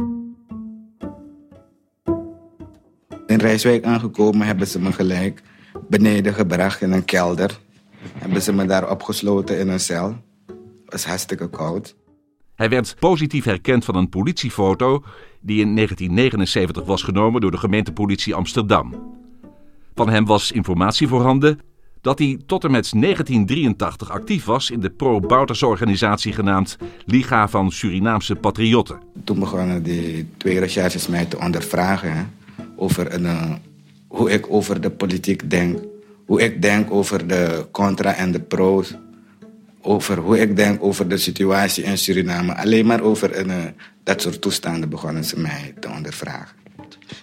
In 3.31 3.39
Rijswijk 3.39 3.83
aangekomen 3.83 4.47
hebben 4.47 4.67
ze 4.67 4.79
me 4.79 4.91
gelijk 4.91 5.41
beneden 5.89 6.33
gebracht 6.33 6.81
in 6.81 6.91
een 6.91 7.05
kelder. 7.05 7.59
Hebben 8.13 8.41
ze 8.41 8.53
me 8.53 8.65
daar 8.65 8.89
opgesloten 8.89 9.59
in 9.59 9.67
een 9.67 9.79
cel. 9.79 10.07
Het 10.47 10.55
was 10.85 11.05
hartstikke 11.05 11.49
koud. 11.49 11.95
Hij 12.55 12.69
werd 12.69 12.95
positief 12.99 13.43
herkend 13.43 13.85
van 13.85 13.95
een 13.95 14.09
politiefoto 14.09 15.03
die 15.41 15.59
in 15.59 15.75
1979 15.75 16.85
was 16.85 17.03
genomen 17.03 17.41
door 17.41 17.51
de 17.51 17.57
gemeentepolitie 17.57 18.35
Amsterdam. 18.35 18.93
Van 19.95 20.09
hem 20.09 20.25
was 20.25 20.51
informatie 20.51 21.07
voorhanden 21.07 21.59
dat 22.01 22.19
hij 22.19 22.39
tot 22.45 22.63
en 22.63 22.71
met 22.71 22.91
1983 22.91 24.11
actief 24.11 24.45
was 24.45 24.69
in 24.69 24.79
de 24.79 24.89
pro-Bouterse 24.89 25.67
organisatie 25.67 26.33
genaamd 26.33 26.77
Liga 27.05 27.47
van 27.47 27.71
Surinaamse 27.71 28.35
Patriotten. 28.35 28.99
Toen 29.23 29.39
begonnen 29.39 29.83
die 29.83 30.29
twee 30.37 30.59
recherches 30.59 31.07
mij 31.07 31.25
te 31.25 31.39
ondervragen 31.39 32.39
over 32.81 33.21
uh, 33.21 33.51
hoe 34.07 34.31
ik 34.31 34.45
over 34.49 34.81
de 34.81 34.89
politiek 34.89 35.49
denk. 35.49 35.79
Hoe 36.25 36.41
ik 36.41 36.61
denk 36.61 36.91
over 36.91 37.27
de 37.27 37.67
contra 37.71 38.13
en 38.15 38.31
de 38.31 38.39
pro's. 38.39 38.95
Over 39.81 40.17
hoe 40.17 40.39
ik 40.39 40.55
denk 40.55 40.83
over 40.83 41.07
de 41.07 41.17
situatie 41.17 41.83
in 41.83 41.97
Suriname. 41.97 42.55
Alleen 42.55 42.85
maar 42.85 43.01
over 43.01 43.37
een, 43.37 43.49
uh, 43.49 43.55
dat 44.03 44.21
soort 44.21 44.41
toestanden 44.41 44.89
begonnen 44.89 45.23
ze 45.23 45.39
mij 45.39 45.73
te 45.79 45.89
ondervragen. 45.89 46.55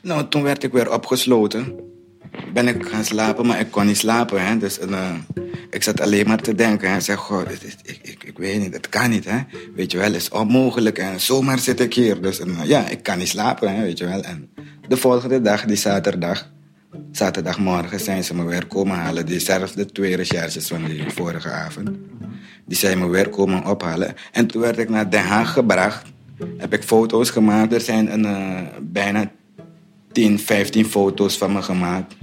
Nou, 0.03 0.29
toen 0.29 0.43
werd 0.43 0.63
ik 0.63 0.73
weer 0.73 0.93
opgesloten 0.93 1.89
ben 2.53 2.69
ik 2.69 2.87
gaan 2.87 3.05
slapen, 3.05 3.47
maar 3.47 3.61
ik 3.61 3.71
kon 3.71 3.87
niet 3.87 3.97
slapen. 3.97 4.47
Hè. 4.47 4.59
Dus 4.59 4.79
uh, 4.79 5.15
ik 5.71 5.83
zat 5.83 6.01
alleen 6.01 6.27
maar 6.27 6.41
te 6.41 6.55
denken. 6.55 6.95
Ik 6.95 7.01
zeg, 7.01 7.19
goh, 7.19 7.51
ik, 7.51 7.99
ik, 8.03 8.25
ik, 8.25 8.39
weet 8.39 8.61
niet, 8.61 8.75
het 8.75 8.89
kan 8.89 9.11
niet. 9.11 9.25
Hè. 9.25 9.39
Weet 9.75 9.93
je 9.93 9.99
wel, 9.99 10.07
het 10.07 10.17
is 10.17 10.29
onmogelijk. 10.29 10.99
En 10.99 11.21
zomaar 11.21 11.59
zit 11.59 11.81
ik 11.81 11.95
hier. 11.95 12.21
Dus 12.21 12.41
ja, 12.65 12.89
ik 12.89 13.03
kan 13.03 13.19
niet 13.19 13.29
slapen, 13.29 13.77
hè, 13.77 13.83
weet 13.83 13.99
je 13.99 14.07
wel. 14.07 14.23
En 14.23 14.51
de 14.89 14.97
volgende 14.97 15.41
dag, 15.41 15.65
die 15.65 15.77
zaterdag, 15.77 16.51
zaterdagmorgen, 17.13 18.01
zijn 18.01 18.25
ze 18.25 18.35
me 18.35 18.45
weer 18.45 18.67
komen 18.67 18.97
halen. 18.97 19.27
Diezelfde 19.27 19.87
twee 19.87 20.17
recherches 20.17 20.67
van 20.67 20.85
die 20.85 21.05
vorige 21.11 21.51
avond. 21.51 21.91
Die 22.65 22.77
zijn 22.77 22.99
me 22.99 23.09
weer 23.09 23.29
komen 23.29 23.65
ophalen. 23.65 24.15
En 24.33 24.47
toen 24.47 24.61
werd 24.61 24.79
ik 24.79 24.89
naar 24.89 25.11
Den 25.11 25.25
Haag 25.25 25.53
gebracht. 25.53 26.07
Heb 26.57 26.73
ik 26.73 26.83
foto's 26.83 27.31
gemaakt. 27.31 27.73
Er 27.73 27.81
zijn 27.81 28.13
een, 28.13 28.25
uh, 28.25 28.61
bijna 28.83 29.31
10, 30.13 30.39
15 30.39 30.87
foto's 30.87 31.39
van 31.39 31.53
me 31.53 31.63
gemaakt. 31.63 32.15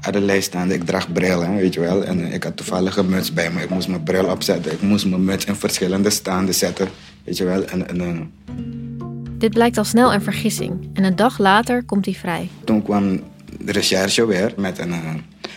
Aan 0.00 0.12
de 0.12 0.20
lijst 0.20 0.46
staan. 0.46 0.70
Ik 0.70 0.84
draag 0.84 1.12
bril, 1.12 1.54
weet 1.54 1.74
je 1.74 1.80
wel. 1.80 2.04
En 2.04 2.32
ik 2.32 2.42
had 2.42 2.56
toevallig 2.56 2.96
een 2.96 3.08
muts 3.08 3.32
bij 3.32 3.50
me. 3.50 3.62
Ik 3.62 3.70
moest 3.70 3.88
mijn 3.88 4.02
bril 4.02 4.24
opzetten. 4.24 4.72
Ik 4.72 4.82
moest 4.82 5.06
mijn 5.06 5.24
muts 5.24 5.44
in 5.44 5.54
verschillende 5.54 6.10
staanden 6.10 6.54
zetten. 6.54 6.88
Weet 7.24 7.36
je 7.36 7.44
wel. 7.44 7.64
En, 7.64 8.00
uh... 8.00 8.20
Dit 9.40 9.52
blijkt 9.52 9.78
al 9.78 9.84
snel 9.84 10.12
een 10.12 10.22
vergissing. 10.22 10.90
En 10.92 11.04
een 11.04 11.16
dag 11.16 11.38
later 11.38 11.82
komt 11.84 12.04
hij 12.04 12.14
vrij. 12.14 12.48
Toen 12.64 12.82
kwam 12.82 13.20
de 13.58 13.72
recherche 13.72 14.26
weer 14.26 14.52
met 14.56 14.78
een, 14.78 14.88
uh, 14.88 15.14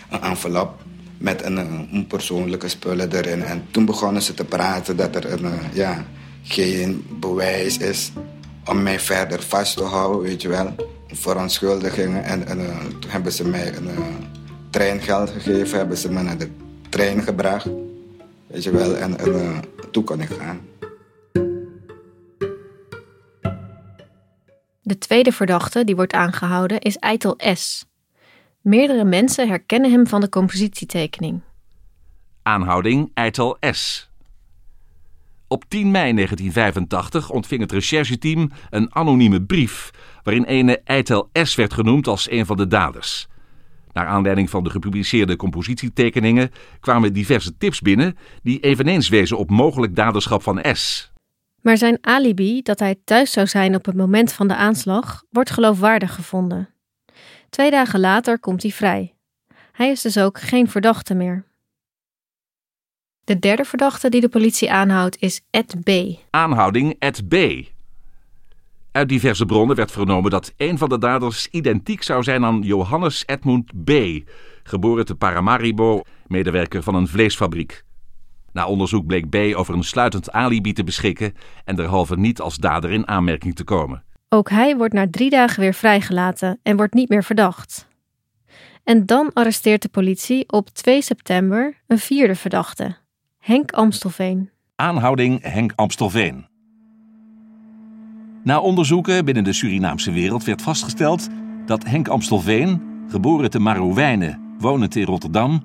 een 0.09 0.21
envelop. 0.21 0.81
Met 1.17 1.43
een, 1.43 1.57
een, 1.57 2.07
persoonlijke 2.07 2.67
spullen 2.67 3.11
erin. 3.11 3.43
En 3.43 3.63
toen 3.71 3.85
begonnen 3.85 4.21
ze 4.21 4.33
te 4.33 4.45
praten 4.45 4.97
dat 4.97 5.15
er 5.15 5.31
een, 5.31 5.51
ja, 5.73 6.05
geen 6.43 7.05
bewijs 7.19 7.77
is 7.77 8.11
om 8.65 8.83
mij 8.83 8.99
verder 8.99 9.41
vast 9.41 9.77
te 9.77 9.83
houden, 9.83 10.21
weet 10.21 10.41
je 10.41 10.47
wel 10.47 10.75
verontschuldigingen. 11.07 12.23
En, 12.23 12.47
en 12.47 12.57
toen 12.99 13.11
hebben 13.11 13.31
ze 13.31 13.47
mij 13.47 13.75
een 13.75 13.89
treingeld 14.69 15.29
gegeven, 15.29 15.77
hebben 15.77 15.97
ze 15.97 16.11
me 16.11 16.21
naar 16.21 16.37
de 16.37 16.49
trein 16.89 17.23
gebracht. 17.23 17.67
Weet 18.47 18.63
je 18.63 18.71
wel, 18.71 18.95
en, 18.95 19.19
en 19.19 19.63
toen 19.91 20.03
kon 20.03 20.21
ik 20.21 20.29
gaan. 20.39 20.59
De 24.85 24.97
tweede 24.97 25.31
verdachte 25.31 25.83
die 25.83 25.95
wordt 25.95 26.13
aangehouden 26.13 26.79
is 26.79 26.97
Eitel 26.97 27.39
S. 27.53 27.85
Meerdere 28.61 29.03
mensen 29.03 29.47
herkennen 29.47 29.91
hem 29.91 30.07
van 30.07 30.21
de 30.21 30.29
compositietekening. 30.29 31.41
Aanhouding 32.41 33.11
Eitel 33.13 33.57
S. 33.71 34.09
Op 35.47 35.63
10 35.67 35.91
mei 35.91 36.13
1985 36.13 37.29
ontving 37.29 37.61
het 37.61 37.71
rechercheteam 37.71 38.51
een 38.69 38.95
anonieme 38.95 39.41
brief 39.41 39.91
waarin 40.23 40.43
ene 40.43 40.81
Eitel 40.83 41.29
S 41.33 41.55
werd 41.55 41.73
genoemd 41.73 42.07
als 42.07 42.31
een 42.31 42.45
van 42.45 42.57
de 42.57 42.67
daders. 42.67 43.27
Naar 43.93 44.07
aanleiding 44.07 44.49
van 44.49 44.63
de 44.63 44.69
gepubliceerde 44.69 45.35
compositietekeningen 45.35 46.51
kwamen 46.79 47.13
diverse 47.13 47.57
tips 47.57 47.81
binnen 47.81 48.17
die 48.41 48.59
eveneens 48.59 49.09
wezen 49.09 49.37
op 49.37 49.49
mogelijk 49.49 49.95
daderschap 49.95 50.43
van 50.43 50.65
S. 50.73 51.12
Maar 51.63 51.77
zijn 51.77 51.97
alibi 52.01 52.61
dat 52.61 52.79
hij 52.79 52.95
thuis 53.03 53.31
zou 53.31 53.47
zijn 53.47 53.75
op 53.75 53.85
het 53.85 53.95
moment 53.95 54.33
van 54.33 54.47
de 54.47 54.55
aanslag 54.55 55.23
wordt 55.29 55.49
geloofwaardig 55.49 56.15
gevonden. 56.15 56.69
Twee 57.49 57.71
dagen 57.71 57.99
later 57.99 58.39
komt 58.39 58.61
hij 58.61 58.71
vrij. 58.71 59.15
Hij 59.71 59.89
is 59.89 60.01
dus 60.01 60.17
ook 60.17 60.39
geen 60.39 60.69
verdachte 60.69 61.13
meer. 61.13 61.45
De 63.23 63.39
derde 63.39 63.65
verdachte 63.65 64.09
die 64.09 64.21
de 64.21 64.29
politie 64.29 64.71
aanhoudt 64.71 65.17
is 65.19 65.41
Ed 65.49 65.75
B. 65.83 65.89
Aanhouding 66.29 66.95
Ed 66.99 67.27
B. 67.27 67.35
Uit 68.91 69.09
diverse 69.09 69.45
bronnen 69.45 69.75
werd 69.75 69.91
vernomen 69.91 70.31
dat 70.31 70.53
een 70.57 70.77
van 70.77 70.89
de 70.89 70.97
daders 70.97 71.47
identiek 71.47 72.03
zou 72.03 72.23
zijn 72.23 72.45
aan 72.45 72.61
Johannes 72.61 73.23
Edmund 73.25 73.83
B., 73.83 73.91
geboren 74.63 75.05
te 75.05 75.15
Paramaribo, 75.15 76.01
medewerker 76.27 76.83
van 76.83 76.95
een 76.95 77.07
vleesfabriek. 77.07 77.83
Na 78.53 78.67
onderzoek 78.67 79.05
bleek 79.05 79.29
B. 79.29 79.35
over 79.55 79.73
een 79.73 79.83
sluitend 79.83 80.31
alibi 80.31 80.73
te 80.73 80.83
beschikken 80.83 81.33
en 81.65 81.75
derhalve 81.75 82.17
niet 82.17 82.41
als 82.41 82.57
dader 82.57 82.91
in 82.91 83.07
aanmerking 83.07 83.55
te 83.55 83.63
komen. 83.63 84.03
Ook 84.29 84.49
hij 84.49 84.77
wordt 84.77 84.93
na 84.93 85.07
drie 85.09 85.29
dagen 85.29 85.59
weer 85.59 85.73
vrijgelaten 85.73 86.59
en 86.63 86.77
wordt 86.77 86.93
niet 86.93 87.09
meer 87.09 87.23
verdacht. 87.23 87.87
En 88.83 89.05
dan 89.05 89.33
arresteert 89.33 89.81
de 89.81 89.89
politie 89.89 90.51
op 90.51 90.69
2 90.69 91.01
september 91.01 91.81
een 91.87 91.99
vierde 91.99 92.35
verdachte, 92.35 92.95
Henk 93.37 93.71
Amstelveen. 93.71 94.49
Aanhouding 94.75 95.41
Henk 95.41 95.71
Amstelveen. 95.75 96.45
Na 98.43 98.59
onderzoeken 98.59 99.25
binnen 99.25 99.43
de 99.43 99.53
Surinaamse 99.53 100.11
wereld 100.11 100.43
werd 100.43 100.61
vastgesteld 100.61 101.27
dat 101.65 101.85
Henk 101.85 102.07
Amstelveen, 102.07 102.81
geboren 103.09 103.49
te 103.49 103.59
Marowijnen, 103.59 104.55
wonend 104.59 104.95
in 104.95 105.05
Rotterdam, 105.05 105.63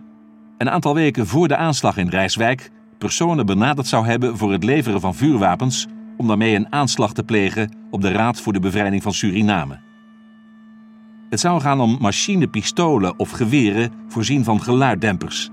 een 0.59 0.71
aantal 0.71 0.95
weken 0.95 1.27
voor 1.27 1.49
de 1.49 1.57
aanslag 1.57 1.97
in 1.97 2.09
Rijswijk 2.09 2.71
personen 2.99 3.47
benaderd 3.47 3.87
zou 3.87 4.07
hebben 4.07 4.37
voor 4.37 4.53
het 4.53 4.65
leveren 4.65 5.01
van 5.01 5.15
vuurwapens 5.15 5.87
om 6.17 6.27
daarmee 6.27 6.55
een 6.55 6.73
aanslag 6.73 7.13
te 7.13 7.23
plegen 7.23 7.77
op 7.91 8.01
de 8.01 8.13
Raad 8.13 8.41
voor 8.41 8.53
de 8.53 8.61
Bevrijding 8.61 9.03
van 9.03 9.13
Suriname. 9.13 9.81
Het 11.31 11.41
zou 11.41 11.61
gaan 11.61 11.81
om 11.81 11.97
machinepistolen 12.01 13.19
of 13.19 13.31
geweren 13.31 13.93
voorzien 14.09 14.45
van 14.45 14.63
geluiddempers. 14.63 15.51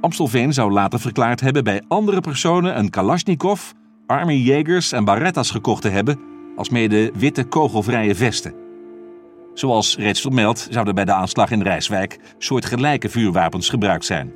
Amstelveen 0.00 0.52
zou 0.52 0.72
later 0.72 1.00
verklaard 1.00 1.40
hebben 1.40 1.64
bij 1.64 1.82
andere 1.88 2.20
personen 2.20 2.78
een 2.78 2.90
Kalashnikov, 2.90 3.70
Army 4.06 4.34
Jegers 4.34 4.92
en 4.92 5.04
Barettas 5.04 5.50
gekocht 5.50 5.82
te 5.82 5.88
hebben, 5.88 6.18
alsmede 6.56 7.10
witte 7.14 7.44
kogelvrije 7.44 8.14
vesten. 8.14 8.54
Zoals 9.54 9.96
reeds 9.96 10.20
vermeld 10.20 10.66
zouden 10.70 10.94
bij 10.94 11.04
de 11.04 11.12
aanslag 11.12 11.50
in 11.50 11.62
Rijswijk 11.62 12.20
soortgelijke 12.38 13.08
vuurwapens 13.08 13.68
gebruikt 13.68 14.04
zijn. 14.04 14.32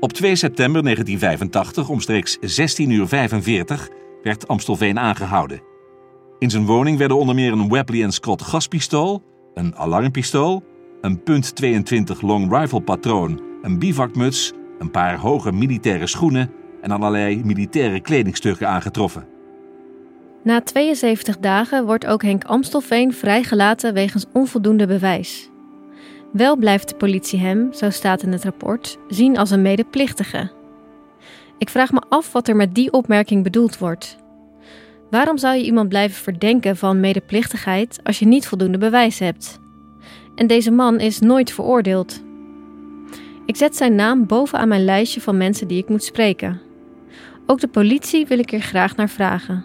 Op 0.00 0.12
2 0.12 0.36
september 0.36 0.82
1985, 0.82 1.88
omstreeks 1.88 2.38
16.45 2.38 2.88
uur, 2.88 3.88
werd 4.22 4.48
Amstelveen 4.48 4.98
aangehouden. 4.98 5.60
In 6.38 6.50
zijn 6.50 6.66
woning 6.66 6.98
werden 6.98 7.16
onder 7.16 7.34
meer 7.34 7.52
een 7.52 7.68
Webley 7.68 8.10
Scott 8.10 8.42
gaspistool, 8.42 9.22
een 9.54 9.76
alarmpistool, 9.76 10.64
een 11.00 11.20
.22 11.22 12.20
long 12.20 12.58
rifle 12.58 12.80
patroon, 12.80 13.40
een 13.62 13.78
bivakmuts, 13.78 14.52
een 14.78 14.90
paar 14.90 15.16
hoge 15.18 15.52
militaire 15.52 16.06
schoenen 16.06 16.50
en 16.80 16.90
allerlei 16.90 17.44
militaire 17.44 18.00
kledingstukken 18.00 18.68
aangetroffen. 18.68 19.26
Na 20.42 20.60
72 20.60 21.38
dagen 21.38 21.86
wordt 21.86 22.06
ook 22.06 22.22
Henk 22.22 22.44
Amstelveen 22.44 23.12
vrijgelaten 23.12 23.94
wegens 23.94 24.26
onvoldoende 24.32 24.86
bewijs. 24.86 25.50
Wel 26.32 26.56
blijft 26.56 26.88
de 26.88 26.96
politie 26.96 27.38
hem, 27.38 27.72
zo 27.72 27.90
staat 27.90 28.22
in 28.22 28.32
het 28.32 28.44
rapport, 28.44 28.98
zien 29.08 29.38
als 29.38 29.50
een 29.50 29.62
medeplichtige. 29.62 30.50
Ik 31.58 31.68
vraag 31.68 31.92
me 31.92 32.02
af 32.08 32.32
wat 32.32 32.48
er 32.48 32.56
met 32.56 32.74
die 32.74 32.92
opmerking 32.92 33.42
bedoeld 33.42 33.78
wordt. 33.78 34.16
Waarom 35.10 35.38
zou 35.38 35.56
je 35.56 35.64
iemand 35.64 35.88
blijven 35.88 36.22
verdenken 36.22 36.76
van 36.76 37.00
medeplichtigheid 37.00 38.00
als 38.02 38.18
je 38.18 38.26
niet 38.26 38.46
voldoende 38.46 38.78
bewijs 38.78 39.18
hebt? 39.18 39.58
En 40.34 40.46
deze 40.46 40.70
man 40.70 41.00
is 41.00 41.18
nooit 41.18 41.52
veroordeeld. 41.52 42.22
Ik 43.46 43.56
zet 43.56 43.76
zijn 43.76 43.94
naam 43.94 44.26
bovenaan 44.26 44.68
mijn 44.68 44.84
lijstje 44.84 45.20
van 45.20 45.36
mensen 45.36 45.68
die 45.68 45.78
ik 45.78 45.88
moet 45.88 46.04
spreken. 46.04 46.60
Ook 47.46 47.60
de 47.60 47.68
politie 47.68 48.26
wil 48.26 48.38
ik 48.38 48.52
er 48.52 48.60
graag 48.60 48.96
naar 48.96 49.08
vragen. 49.08 49.64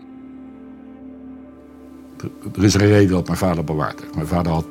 Er 2.56 2.63
is 2.63 2.74
een 2.74 2.88
reden 2.88 3.12
dat 3.12 3.26
mijn 3.26 3.38
vader 3.38 3.63
bewaard 3.63 4.02
heeft. 4.02 4.15
Mijn 4.15 4.28
vader 4.28 4.52
had 4.52 4.65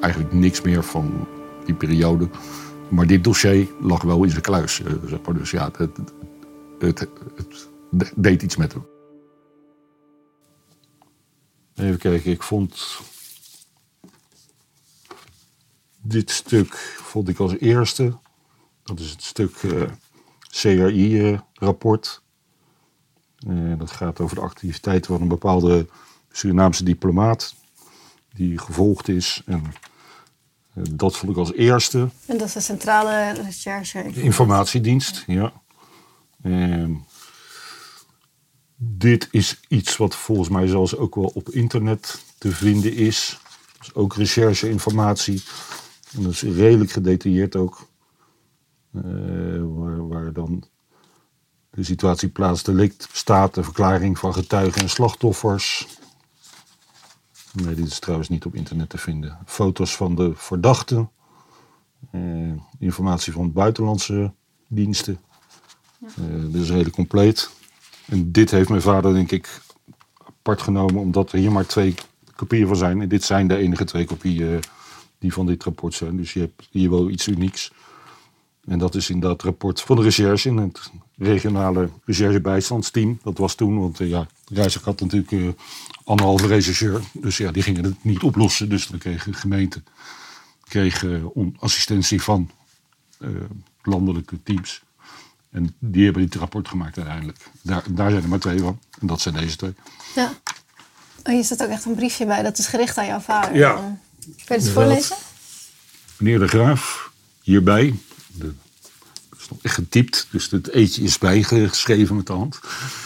eigenlijk 0.00 0.32
niks 0.32 0.60
meer 0.60 0.84
van 0.84 1.26
die 1.64 1.74
periode. 1.74 2.28
Maar 2.88 3.06
dit 3.06 3.24
dossier 3.24 3.68
lag 3.80 4.02
wel 4.02 4.24
in 4.24 4.30
zijn 4.30 4.42
kluis. 4.42 4.82
eh, 4.82 4.92
Zeg 5.06 5.20
maar. 5.22 5.34
Dus 5.34 5.50
ja, 5.50 5.70
het, 5.76 5.78
het, 6.78 7.06
het, 7.90 8.12
deed 8.16 8.42
iets 8.42 8.56
met 8.56 8.72
hem. 8.72 8.86
Even 11.74 11.98
kijken, 11.98 12.30
ik 12.30 12.42
vond 12.42 12.98
dit 16.02 16.30
stuk 16.30 16.74
vond 17.02 17.28
ik 17.28 17.38
als 17.38 17.58
eerste. 17.58 18.18
Dat 18.82 18.98
is 18.98 19.10
het 19.10 19.22
stuk 19.22 19.56
eh, 19.56 19.82
CRI-rapport. 20.50 22.22
Eh, 23.48 23.78
dat 23.78 23.90
gaat 23.90 24.20
over 24.20 24.36
de 24.36 24.42
activiteiten 24.42 25.12
van 25.12 25.22
een 25.22 25.28
bepaalde 25.28 25.88
Surinaamse 26.30 26.84
diplomaat 26.84 27.54
die 28.32 28.58
gevolgd 28.58 29.08
is. 29.08 29.42
En 29.46 29.62
dat 30.72 31.16
vond 31.16 31.32
ik 31.32 31.38
als 31.38 31.52
eerste. 31.52 32.08
En 32.26 32.38
dat 32.38 32.46
is 32.46 32.52
de 32.52 32.60
centrale 32.60 33.32
recherche. 33.32 34.12
Informatiedienst, 34.12 35.24
ja. 35.26 35.52
Ehm, 36.42 36.92
dit 38.76 39.28
is 39.30 39.60
iets 39.68 39.96
wat 39.96 40.14
volgens 40.14 40.48
mij 40.48 40.66
zelfs 40.66 40.96
ook 40.96 41.14
wel 41.14 41.30
op 41.34 41.48
internet 41.48 42.24
te 42.38 42.52
vinden 42.52 42.94
is. 42.94 43.38
Dat 43.78 43.86
is 43.86 43.94
ook 43.94 44.14
recherche-informatie. 44.14 45.42
En 46.16 46.22
dat 46.22 46.32
is 46.32 46.42
redelijk 46.42 46.90
gedetailleerd 46.90 47.56
ook. 47.56 47.88
Eh, 48.94 49.02
waar, 49.62 50.08
waar 50.08 50.32
dan 50.32 50.64
de 51.70 51.82
situatie 51.84 52.28
plaatsdelict 52.28 53.08
staat, 53.12 53.54
de 53.54 53.62
verklaring 53.62 54.18
van 54.18 54.32
getuigen 54.32 54.82
en 54.82 54.90
slachtoffers. 54.90 55.86
Nee, 57.52 57.74
dit 57.74 57.86
is 57.86 57.98
trouwens 57.98 58.28
niet 58.28 58.44
op 58.44 58.54
internet 58.54 58.88
te 58.88 58.98
vinden. 58.98 59.38
Foto's 59.46 59.96
van 59.96 60.14
de 60.14 60.32
verdachten. 60.34 61.10
Eh, 62.10 62.20
informatie 62.78 63.32
van 63.32 63.52
buitenlandse 63.52 64.32
diensten. 64.68 65.20
Eh, 66.00 66.24
dit 66.50 66.62
is 66.62 66.68
redelijk 66.68 66.94
compleet. 66.94 67.50
En 68.06 68.32
dit 68.32 68.50
heeft 68.50 68.68
mijn 68.68 68.82
vader, 68.82 69.12
denk 69.12 69.30
ik, 69.30 69.60
apart 70.24 70.62
genomen, 70.62 71.00
omdat 71.00 71.32
er 71.32 71.38
hier 71.38 71.52
maar 71.52 71.66
twee 71.66 71.94
kopieën 72.36 72.66
van 72.66 72.76
zijn. 72.76 73.00
En 73.00 73.08
dit 73.08 73.24
zijn 73.24 73.48
de 73.48 73.56
enige 73.56 73.84
twee 73.84 74.04
kopieën 74.04 74.54
eh, 74.54 74.60
die 75.18 75.32
van 75.32 75.46
dit 75.46 75.64
rapport 75.64 75.94
zijn. 75.94 76.16
Dus 76.16 76.32
je 76.32 76.40
hebt 76.40 76.68
hier 76.70 76.90
wel 76.90 77.10
iets 77.10 77.26
unieks. 77.26 77.72
En 78.66 78.78
dat 78.78 78.94
is 78.94 79.10
in 79.10 79.20
dat 79.20 79.42
rapport 79.42 79.80
van 79.80 79.96
de 79.96 80.02
recherche 80.02 80.48
in 80.48 80.56
het 80.56 80.90
regionale 81.16 81.90
recherchebijstandsteam. 82.04 83.18
Dat 83.22 83.38
was 83.38 83.54
toen, 83.54 83.80
want 83.80 84.00
eh, 84.00 84.08
ja, 84.08 84.26
Rijswijk 84.52 84.84
had 84.86 85.00
natuurlijk 85.00 85.32
eh, 85.32 85.48
anderhalve 86.04 86.46
rechercheur. 86.46 87.00
Dus 87.12 87.36
ja, 87.36 87.50
die 87.50 87.62
gingen 87.62 87.84
het 87.84 88.04
niet 88.04 88.22
oplossen. 88.22 88.68
Dus 88.68 88.86
dan 88.86 88.98
kreeg 88.98 89.24
de 89.24 89.32
gemeente 89.32 89.82
kreeg, 90.70 91.04
eh, 91.04 91.22
assistentie 91.58 92.22
van 92.22 92.50
eh, 93.18 93.28
landelijke 93.82 94.42
teams. 94.42 94.82
En 95.50 95.76
die 95.78 96.04
hebben 96.04 96.22
dit 96.22 96.34
rapport 96.34 96.68
gemaakt 96.68 96.96
uiteindelijk. 96.96 97.38
Daar, 97.62 97.84
daar 97.90 98.10
zijn 98.10 98.22
er 98.22 98.28
maar 98.28 98.38
twee 98.38 98.58
van. 98.58 98.78
En 99.00 99.06
dat 99.06 99.20
zijn 99.20 99.34
deze 99.34 99.56
twee. 99.56 99.74
Ja. 100.14 100.32
Oh, 101.24 101.32
hier 101.32 101.44
staat 101.44 101.62
ook 101.62 101.68
echt 101.68 101.84
een 101.84 101.94
briefje 101.94 102.26
bij. 102.26 102.42
Dat 102.42 102.58
is 102.58 102.66
gericht 102.66 102.98
aan 102.98 103.06
jouw 103.06 103.20
vader. 103.20 103.56
Ja. 103.56 103.98
Kun 104.20 104.36
je 104.46 104.54
het 104.54 104.68
voorlezen? 104.68 105.16
Meneer 106.16 106.38
de 106.38 106.48
Graaf, 106.48 107.12
hierbij. 107.42 107.94
Dat 108.32 109.38
is 109.38 109.48
nog 109.48 109.58
echt 109.62 109.74
getypt, 109.74 110.28
dus 110.30 110.50
het 110.50 110.68
eetje 110.68 111.02
is 111.02 111.18
bijgeschreven 111.18 112.16
met 112.16 112.26
de 112.26 112.32
hand. 112.32 112.60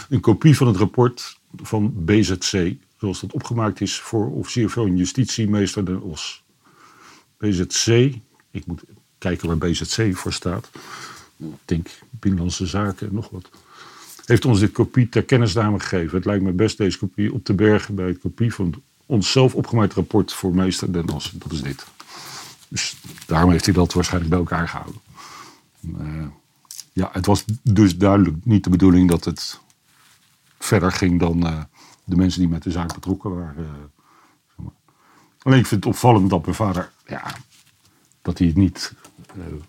Een 0.08 0.20
kopie 0.20 0.56
van 0.56 0.66
het 0.66 0.76
rapport 0.76 1.38
van 1.62 2.04
BZC, 2.04 2.74
zoals 2.98 3.20
dat 3.20 3.32
opgemaakt 3.32 3.80
is 3.80 3.98
voor 3.98 4.30
officier 4.30 4.70
van 4.70 4.96
justitie, 4.96 5.48
meester 5.48 5.84
Den 5.84 6.02
Os. 6.02 6.42
BZC, 7.36 7.86
ik 8.50 8.66
moet 8.66 8.82
kijken 9.18 9.48
waar 9.48 9.58
BZC 9.58 10.16
voor 10.16 10.32
staat. 10.32 10.70
Ik 11.36 11.46
denk 11.64 11.88
Binnenlandse 12.10 12.66
Zaken 12.66 13.08
en 13.08 13.14
nog 13.14 13.30
wat. 13.30 13.50
Heeft 14.24 14.44
ons 14.44 14.60
dit 14.60 14.72
kopie 14.72 15.08
ter 15.08 15.22
kennisname 15.22 15.80
gegeven. 15.80 16.16
Het 16.16 16.24
lijkt 16.24 16.42
me 16.42 16.52
best 16.52 16.78
deze 16.78 16.98
kopie 16.98 17.32
op 17.32 17.44
te 17.44 17.52
bergen 17.52 17.94
bij 17.94 18.06
het 18.06 18.18
kopie 18.18 18.54
van 18.54 18.74
ons 19.06 19.32
zelf 19.32 19.54
opgemaakt 19.54 19.92
rapport 19.92 20.32
voor 20.32 20.54
meester 20.54 20.92
Den 20.92 21.10
Os. 21.10 21.32
Dat 21.34 21.52
is 21.52 21.62
dit. 21.62 21.84
Dus 22.68 22.96
daarom 23.26 23.50
heeft 23.50 23.64
hij 23.64 23.74
dat 23.74 23.92
waarschijnlijk 23.92 24.30
bij 24.30 24.40
elkaar 24.40 24.68
gehouden. 24.68 25.00
Eh, 25.98 26.26
ja, 26.92 27.08
het 27.12 27.26
was 27.26 27.44
dus 27.62 27.96
duidelijk 27.96 28.44
niet 28.44 28.64
de 28.64 28.70
bedoeling 28.70 29.08
dat 29.10 29.24
het 29.24 29.60
verder 30.58 30.92
ging 30.92 31.20
dan 31.20 31.46
eh, 31.46 31.60
de 32.04 32.16
mensen 32.16 32.40
die 32.40 32.48
met 32.48 32.62
de 32.62 32.70
zaak 32.70 32.94
betrokken 32.94 33.34
waren. 33.34 33.64
eh, 33.64 33.72
zeg 34.46 34.56
maar. 34.56 34.72
Alleen 35.42 35.58
ik 35.58 35.66
vind 35.66 35.84
het 35.84 35.94
opvallend 35.94 36.30
dat 36.30 36.44
mijn 36.44 36.56
vader, 36.56 36.92
ja, 37.06 37.22
dat 38.22 38.38
hij 38.38 38.46
het 38.46 38.56
niet 38.56 38.92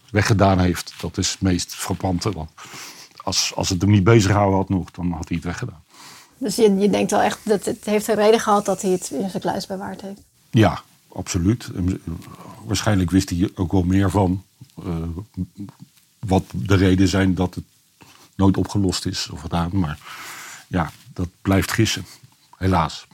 weggedaan 0.10 0.60
heeft. 0.60 0.94
Dat 1.02 1.18
is 1.18 1.32
het 1.32 1.42
meest 1.42 1.76
frappante. 1.76 2.32
Want 2.32 2.50
als, 3.24 3.56
als 3.56 3.70
het 3.70 3.82
hem 3.82 3.92
niet 3.92 4.04
bezig 4.04 4.32
gehouden 4.32 4.58
had 4.58 4.70
nog, 4.70 4.92
dan 4.92 5.12
had 5.12 5.28
hij 5.28 5.38
het 5.38 5.46
weggedaan. 5.46 5.84
Dus 6.38 6.56
je, 6.56 6.76
je 6.76 6.90
denkt 6.90 7.12
wel 7.12 7.22
echt 7.22 7.40
dat 7.44 7.66
het 7.66 7.86
heeft 7.86 8.08
een 8.08 8.16
reden 8.16 8.40
gehad 8.40 8.66
dat 8.66 8.82
hij 8.82 8.92
het 8.92 9.10
in 9.12 9.30
zijn 9.30 9.42
kluis 9.42 9.68
bewaard 9.68 10.02
heeft. 10.02 10.22
Ja, 10.50 10.82
absoluut. 11.08 11.70
En 11.76 12.02
waarschijnlijk 12.66 13.12
wist 13.12 13.30
hij 13.30 13.50
ook 13.56 13.72
wel 13.72 13.84
meer 13.84 14.10
van 14.10 14.44
wat 16.28 16.44
de 16.52 16.76
reden 16.76 17.08
zijn 17.08 17.36
dat 17.36 17.56
het 17.56 17.64
nooit 18.36 18.58
opgelost 18.58 19.06
is 19.06 19.30
of 19.30 19.42
gedaan. 19.42 19.70
Maar 19.74 20.00
ja, 20.68 20.92
dat 21.14 21.28
blijft 21.42 21.72
gissen. 21.72 22.06
Helaas. 22.58 23.08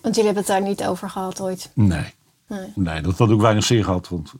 Want 0.00 0.14
jullie 0.14 0.32
hebben 0.32 0.42
het 0.42 0.46
daar 0.46 0.68
niet 0.68 0.84
over 0.84 1.10
gehad 1.10 1.40
ooit. 1.40 1.70
Nee. 1.74 2.14
Nee. 2.46 2.72
Nee, 2.74 3.00
dat 3.02 3.18
had 3.18 3.30
ook 3.30 3.40
weinig 3.40 3.64
zin 3.64 3.84
gehad. 3.84 4.08
Want 4.08 4.32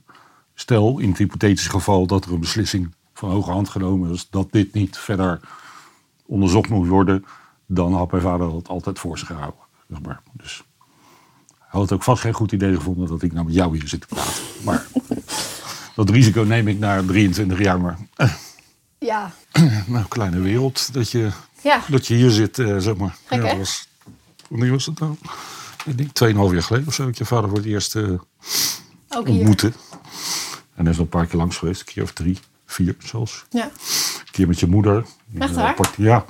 stel 0.53 0.99
in 0.99 1.09
het 1.09 1.17
hypothetische 1.17 1.69
geval 1.69 2.07
dat 2.07 2.25
er 2.25 2.31
een 2.31 2.39
beslissing 2.39 2.93
van 3.13 3.29
hoge 3.29 3.51
hand 3.51 3.69
genomen 3.69 4.11
is 4.11 4.27
dat 4.29 4.51
dit 4.51 4.73
niet 4.73 4.97
verder 4.97 5.39
onderzocht 6.25 6.69
moet 6.69 6.87
worden, 6.87 7.25
dan 7.65 7.93
had 7.93 8.11
mijn 8.11 8.23
vader 8.23 8.51
dat 8.51 8.67
altijd 8.67 8.99
voor 8.99 9.17
zich 9.17 9.27
gehouden. 9.27 9.59
Zeg 9.89 10.01
maar. 10.01 10.21
Dus 10.33 10.63
hij 11.57 11.79
had 11.79 11.91
ook 11.91 12.03
vast 12.03 12.21
geen 12.21 12.33
goed 12.33 12.51
idee 12.51 12.75
gevonden 12.75 13.07
dat 13.07 13.21
ik 13.21 13.33
nou 13.33 13.45
met 13.45 13.55
jou 13.55 13.77
hier 13.77 13.87
zit 13.87 14.01
te 14.01 14.07
praten. 14.07 14.43
Maar 14.63 14.87
dat 15.95 16.09
risico 16.09 16.41
neem 16.41 16.67
ik 16.67 16.79
na 16.79 17.03
23 17.03 17.59
jaar 17.59 17.81
maar. 17.81 17.97
eh, 18.15 18.33
Ja. 18.99 19.31
nou, 19.87 20.05
kleine 20.07 20.39
wereld 20.39 20.93
dat 20.93 21.11
je, 21.11 21.29
Ja. 21.63 21.81
dat 21.89 22.07
je 22.07 22.13
hier 22.15 22.29
zit, 22.31 22.59
eh, 22.59 22.77
zeg 22.77 22.95
maar. 22.95 23.15
Ja, 23.29 23.37
dat 23.37 23.57
was, 23.57 23.87
wanneer 24.49 24.71
was 24.71 24.85
het 24.85 24.99
nou? 24.99 25.15
Ik 25.85 25.97
denk 25.97 26.09
2,5 26.13 26.51
jaar 26.53 26.63
geleden 26.63 26.87
of 26.87 26.93
zo. 26.93 27.01
Dat 27.03 27.11
ik 27.11 27.17
je 27.17 27.25
vader 27.25 27.49
voor 27.49 27.57
het 27.57 27.67
eerst 27.67 27.95
eh, 27.95 28.03
Ook 29.09 29.27
hier. 29.27 29.35
ontmoette. 29.37 29.67
En 30.75 30.83
hij 30.83 30.89
is 30.91 30.97
nog 30.97 31.05
een 31.05 31.07
paar 31.19 31.25
keer 31.25 31.39
langs 31.39 31.57
geweest. 31.57 31.79
Een 31.79 31.85
keer 31.93 32.03
of 32.03 32.11
drie, 32.11 32.39
vier 32.65 32.95
zelfs. 32.99 33.45
Ja. 33.49 33.63
Een 33.63 34.31
keer 34.31 34.47
met 34.47 34.59
je 34.59 34.67
moeder. 34.67 35.05
Echt 35.39 35.53
waar? 35.55 35.75
ja. 35.97 36.25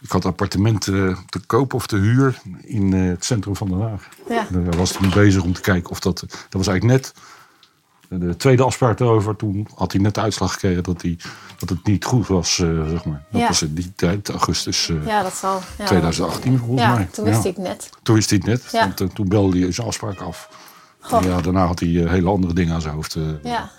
Ik 0.00 0.10
had 0.10 0.24
een 0.24 0.30
appartement 0.30 0.88
eh, 0.88 1.18
te 1.28 1.38
koop 1.46 1.74
of 1.74 1.86
te 1.86 1.96
huur 1.96 2.40
in 2.62 2.92
eh, 2.94 3.08
het 3.08 3.24
centrum 3.24 3.56
van 3.56 3.68
Den 3.68 3.80
Haag. 3.80 4.08
Ja. 4.28 4.46
Daar 4.50 4.76
was 4.76 4.92
toen 4.92 5.10
bezig 5.10 5.42
om 5.42 5.52
te 5.52 5.60
kijken 5.60 5.90
of 5.90 6.00
dat... 6.00 6.20
Dat 6.20 6.30
was 6.50 6.66
eigenlijk 6.66 7.00
net 7.00 7.12
de 8.08 8.36
tweede 8.36 8.62
afspraak 8.62 9.00
erover. 9.00 9.36
Toen 9.36 9.68
had 9.74 9.92
hij 9.92 10.00
net 10.00 10.14
de 10.14 10.20
uitslag 10.20 10.52
gekregen 10.52 10.82
dat, 10.82 11.02
hij, 11.02 11.18
dat 11.58 11.68
het 11.68 11.86
niet 11.86 12.04
goed 12.04 12.26
was, 12.26 12.58
eh, 12.58 12.88
zeg 12.88 13.04
maar. 13.04 13.22
Dat 13.30 13.40
Ja. 13.40 13.46
was 13.46 13.62
in 13.62 13.74
die 13.74 13.92
tijd, 13.94 14.28
augustus 14.28 14.88
eh, 14.88 15.06
Ja, 15.06 15.22
dat 15.22 15.34
zal. 15.34 15.60
Ja. 15.78 15.84
2018 15.84 16.58
volgens 16.58 16.80
ja, 16.80 16.94
mij. 16.94 17.08
toen 17.12 17.24
wist 17.24 17.42
hij 17.42 17.52
het 17.56 17.62
net. 17.66 17.90
Toen 18.02 18.14
wist 18.14 18.30
hij 18.30 18.38
het 18.38 18.48
net. 18.48 18.70
Want, 18.72 19.00
eh, 19.00 19.06
toen 19.08 19.28
belde 19.28 19.58
hij 19.60 19.72
zijn 19.72 19.86
afspraak 19.86 20.20
af. 20.20 20.48
En 21.10 21.22
ja, 21.28 21.40
daarna 21.40 21.66
had 21.66 21.80
hij 21.80 21.88
hele 21.88 22.28
andere 22.30 22.52
dingen 22.54 22.74
aan 22.74 22.80
zijn 22.80 22.94
hoofd 22.94 23.16
Ja. 23.42 23.70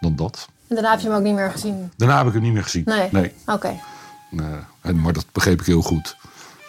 dan 0.00 0.16
dat. 0.16 0.48
En 0.68 0.74
daarna 0.74 0.90
heb 0.90 1.00
je 1.00 1.06
hem 1.08 1.16
ook 1.16 1.22
niet 1.22 1.34
meer 1.34 1.50
gezien. 1.50 1.90
Daarna 1.96 2.18
heb 2.18 2.26
ik 2.26 2.32
hem 2.32 2.42
niet 2.42 2.52
meer 2.52 2.62
gezien. 2.62 2.82
Nee. 2.84 3.08
nee. 3.10 3.32
Oké. 3.46 3.80
Maar 4.94 5.12
dat 5.12 5.26
begreep 5.32 5.60
ik 5.60 5.66
heel 5.66 5.82
goed. 5.82 6.16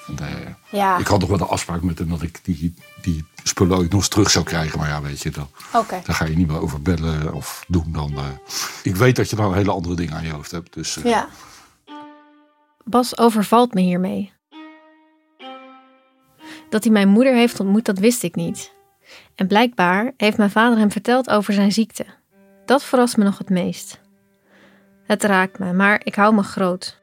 En, 0.08 0.18
eh, 0.20 0.54
Ja. 0.70 0.98
Ik 0.98 1.08
had 1.08 1.20
nog 1.20 1.30
wel 1.30 1.38
de 1.38 1.46
afspraak 1.46 1.82
met 1.82 2.00
hem 2.00 2.10
dat 2.10 2.22
ik 2.22 2.40
die, 2.44 2.74
die 3.02 3.26
spullen 3.44 3.78
ooit 3.78 3.90
nog 3.92 4.00
eens 4.00 4.10
terug 4.10 4.30
zou 4.30 4.46
krijgen. 4.46 4.80
Maar 4.80 4.88
ja, 4.90 5.02
weet 5.02 5.22
je, 5.22 5.30
dan, 5.30 5.48
Oké. 5.74 6.02
daar 6.06 6.16
ga 6.16 6.26
je 6.26 6.36
niet 6.36 6.48
meer 6.48 6.62
over 6.62 6.82
bellen 6.82 7.34
of 7.34 7.66
doen. 7.68 7.92
Dan, 7.92 8.14
eh, 8.18 8.24
ik 8.84 8.96
weet 8.96 9.16
dat 9.16 9.30
je 9.30 9.36
nou 9.36 9.56
hele 9.56 9.72
andere 9.72 9.96
dingen 9.96 10.14
aan 10.14 10.24
je 10.26 10.32
hoofd 10.32 10.52
hebt. 10.52 10.74
Dus 10.74 10.98
eh, 10.98 11.04
Ja. 11.04 11.28
Bas 12.84 13.18
overvalt 13.18 13.74
me 13.74 13.82
hiermee. 13.82 14.32
Dat 16.70 16.84
hij 16.84 16.94
mijn 16.94 17.08
moeder 17.10 17.34
heeft 17.34 17.60
ontmoet, 17.60 17.86
dat 17.86 18.00
wist 18.00 18.24
ik 18.24 18.36
niet. 18.36 18.74
En 19.36 19.48
blijkbaar 19.48 20.14
heeft 20.18 20.38
mijn 20.38 20.52
vader 20.52 20.78
hem 20.78 20.92
verteld 20.92 21.30
over 21.30 21.54
zijn 21.54 21.72
ziekte. 21.72 22.06
Dat 22.66 22.84
verrast 22.84 23.18
me 23.18 23.24
nog 23.24 23.38
het 23.38 23.50
meest. 23.50 24.02
Het 25.04 25.24
raakt 25.24 25.60
me, 25.60 25.74
maar 25.74 26.02
ik 26.04 26.16
hou 26.16 26.34
me 26.36 26.44
groot. 26.44 27.02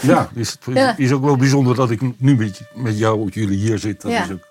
Ja, 0.00 0.30
is, 0.34 0.56
het 0.70 0.98
is 0.98 1.12
ook 1.12 1.22
wel 1.24 1.36
bijzonder 1.36 1.74
dat 1.74 1.90
ik 1.90 2.00
nu 2.20 2.36
met, 2.36 2.60
met 2.74 2.98
jou, 2.98 3.28
jullie 3.28 3.58
hier 3.58 3.78
zit. 3.78 4.00
Dat 4.00 4.12
Ja. 4.12 4.22
is 4.24 4.30
ook, 4.32 4.46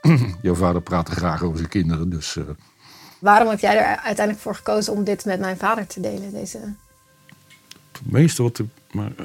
jouw 0.42 0.54
vader 0.54 0.80
praat 0.82 1.08
graag 1.08 1.42
over 1.42 1.56
zijn 1.58 1.68
kinderen. 1.70 2.10
Dus 2.10 2.36
eh, 2.36 2.44
Waarom 3.18 3.48
heb 3.48 3.58
jij 3.60 3.76
er 3.76 3.84
uiteindelijk 3.96 4.38
voor 4.38 4.54
gekozen 4.54 4.92
om 4.92 5.04
dit 5.04 5.24
met 5.24 5.40
mijn 5.40 5.56
vader 5.56 5.86
te 5.86 6.00
delen? 6.00 6.32
Deze... 6.32 6.58
Het 7.92 8.00
meeste 8.12 8.42
wat 8.42 8.56
de, 8.56 8.66
maar 8.92 9.12
eh, 9.16 9.24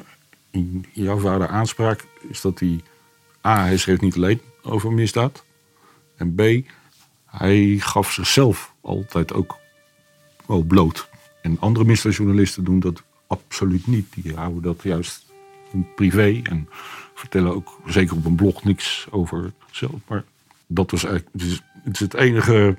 in 0.52 0.86
jouw 0.94 1.20
vader 1.20 1.48
aanspraak 1.48 2.06
is 2.30 2.42
dat 2.42 2.60
hij... 2.60 2.82
A, 3.46 3.62
hij 3.64 3.78
schreef 3.78 4.00
niet 4.02 4.16
alleen 4.16 4.42
over 4.64 4.92
misdaad. 4.92 5.44
En 6.16 6.36
B, 6.36 6.42
hij 7.26 7.76
gaf 7.80 8.12
zichzelf 8.12 8.74
altijd 8.82 9.34
ook 9.34 9.58
wel 10.46 10.62
bloot. 10.62 11.10
En 11.42 11.58
andere 11.60 11.86
misdaadjournalisten 11.86 12.64
doen 12.64 12.80
dat 12.80 13.04
absoluut 13.28 13.88
niet. 13.88 14.08
Die 14.16 14.36
houden 14.36 14.62
dat 14.62 14.84
juist 14.84 15.26
privé 15.96 16.42
en 16.44 16.70
vertellen 17.14 17.56
ook 17.56 17.80
zeker 17.86 18.16
op 18.16 18.26
een 18.26 18.36
blog 18.36 18.64
niks 18.64 19.08
over 19.10 19.54
zelf. 19.72 20.00
Maar 20.08 20.24
dat 20.68 20.92
was 20.92 21.04
eigenlijk, 21.04 21.34
het 21.84 21.94
is 21.94 22.00
het, 22.00 22.14
enige 22.14 22.78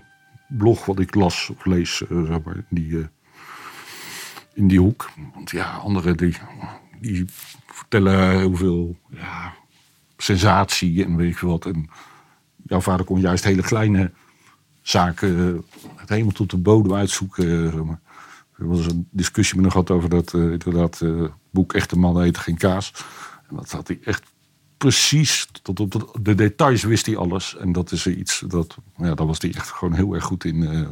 blog 0.48 0.84
wat 0.84 0.98
ik 0.98 1.14
las 1.14 1.50
of 1.50 1.64
lees, 1.64 2.02
uh, 2.08 2.26
zeg 2.26 2.42
maar, 2.42 2.64
die, 2.68 2.90
uh, 2.90 3.06
in 4.54 4.68
die 4.68 4.80
hoek. 4.80 5.10
Want 5.34 5.50
ja, 5.50 5.70
anderen 5.70 6.16
die, 6.16 6.36
die 7.00 7.24
vertellen 7.66 8.30
heel 8.30 8.56
veel 8.56 8.96
ja, 9.10 9.54
sensatie 10.16 11.04
en 11.04 11.16
weet 11.16 11.38
je 11.38 11.46
wat. 11.46 11.66
En 11.66 11.90
jouw 12.62 12.80
vader 12.80 13.06
kon 13.06 13.20
juist 13.20 13.44
hele 13.44 13.62
kleine 13.62 14.10
zaken 14.82 15.64
het 15.96 16.08
helemaal 16.08 16.32
tot 16.32 16.50
de 16.50 16.56
bodem 16.56 16.94
uitzoeken. 16.94 17.70
Zeg 17.70 17.82
maar. 17.82 18.00
Er 18.58 18.68
was 18.68 18.86
een 18.86 19.08
discussie 19.10 19.54
met 19.54 19.64
nog 19.64 19.72
gehad 19.72 19.90
over 19.90 20.08
dat 20.08 20.32
uh, 20.32 20.42
inderdaad 20.42 21.00
uh, 21.00 21.28
boek 21.50 21.72
Echte 21.72 21.98
Mannen 21.98 22.24
eten 22.24 22.42
geen 22.42 22.56
kaas. 22.56 22.92
En 23.48 23.56
dat 23.56 23.70
had 23.70 23.88
hij 23.88 23.98
echt 24.04 24.22
precies, 24.76 25.48
tot 25.62 25.80
op 25.80 26.18
de 26.20 26.34
details 26.34 26.82
wist 26.82 27.06
hij 27.06 27.16
alles. 27.16 27.56
En 27.56 27.72
dat 27.72 27.92
is 27.92 28.06
iets, 28.06 28.44
dat, 28.46 28.76
ja, 28.96 29.14
daar 29.14 29.26
was 29.26 29.40
hij 29.40 29.54
echt 29.54 29.68
gewoon 29.68 29.94
heel 29.94 30.14
erg 30.14 30.24
goed 30.24 30.44
in. 30.44 30.56
Uh, 30.56 30.86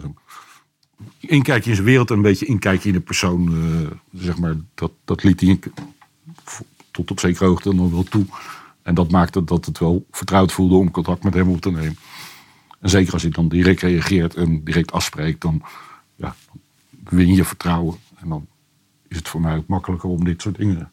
in 1.21 1.45
zijn 1.63 1.83
wereld 1.83 2.11
en 2.11 2.17
een 2.17 2.23
beetje 2.23 2.47
inkijkje 2.47 2.89
in 2.89 2.95
de 2.95 3.01
persoon, 3.01 3.51
zeg 4.13 4.39
maar. 4.39 4.55
Dat, 4.75 4.93
dat 5.05 5.23
liet 5.23 5.41
hij 5.41 5.59
tot 6.91 7.11
op 7.11 7.21
zekere 7.21 7.45
hoogte 7.45 7.75
nog 7.75 7.91
wel 7.91 8.03
toe. 8.03 8.27
En 8.83 8.95
dat 8.95 9.11
maakte 9.11 9.45
dat 9.45 9.65
het 9.65 9.79
wel 9.79 10.07
vertrouwd 10.11 10.53
voelde 10.53 10.75
om 10.75 10.91
contact 10.91 11.23
met 11.23 11.35
hem 11.35 11.49
op 11.49 11.61
te 11.61 11.71
nemen. 11.71 11.99
En 12.81 12.91
zeker 12.91 13.13
als 13.13 13.23
hij 13.23 13.31
dan 13.31 13.49
direct 13.49 13.81
reageert 13.81 14.35
en 14.35 14.65
direct 14.65 14.93
afspreekt, 14.93 15.41
dan 15.41 15.63
ja, 16.17 16.37
win 17.09 17.35
je 17.35 17.45
vertrouwen. 17.45 17.97
En 18.17 18.29
dan 18.29 18.47
is 19.09 19.17
het 19.17 19.29
voor 19.29 19.41
mij 19.41 19.57
ook 19.57 19.67
makkelijker 19.67 20.09
om 20.09 20.25
dit 20.25 20.43
soort 20.43 20.57
dingen 20.57 20.93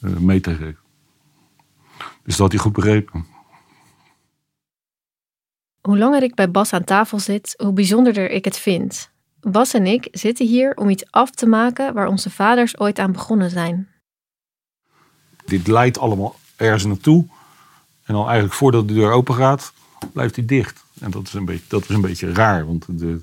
uh, 0.00 0.16
mee 0.16 0.40
te 0.40 0.54
geven. 0.54 0.78
Dus 1.98 2.36
dat 2.36 2.38
had 2.38 2.52
hij 2.52 2.60
goed 2.60 2.72
begrepen. 2.72 3.26
Hoe 5.80 5.98
langer 5.98 6.22
ik 6.22 6.34
bij 6.34 6.50
Bas 6.50 6.72
aan 6.72 6.84
tafel 6.84 7.18
zit, 7.18 7.54
hoe 7.56 7.72
bijzonderder 7.72 8.30
ik 8.30 8.44
het 8.44 8.58
vind. 8.58 9.10
Bas 9.40 9.74
en 9.74 9.86
ik 9.86 10.08
zitten 10.10 10.46
hier 10.46 10.74
om 10.74 10.88
iets 10.88 11.10
af 11.10 11.30
te 11.30 11.46
maken 11.46 11.94
waar 11.94 12.06
onze 12.06 12.30
vaders 12.30 12.78
ooit 12.78 12.98
aan 12.98 13.12
begonnen 13.12 13.50
zijn. 13.50 13.88
Dit 15.44 15.66
leidt 15.66 15.98
allemaal 15.98 16.36
ergens 16.56 16.84
naartoe. 16.84 17.26
En 18.04 18.14
dan 18.14 18.24
eigenlijk 18.24 18.54
voordat 18.54 18.88
de 18.88 18.94
deur 18.94 19.12
open 19.12 19.34
gaat, 19.34 19.72
blijft 20.12 20.36
hij 20.36 20.44
dicht. 20.44 20.84
En 21.00 21.10
dat 21.10 21.26
is 21.26 21.32
een 21.32 21.44
beetje, 21.44 21.64
dat 21.68 21.82
is 21.82 21.88
een 21.88 22.00
beetje 22.00 22.32
raar, 22.32 22.66
want 22.66 22.98
de 22.98 23.20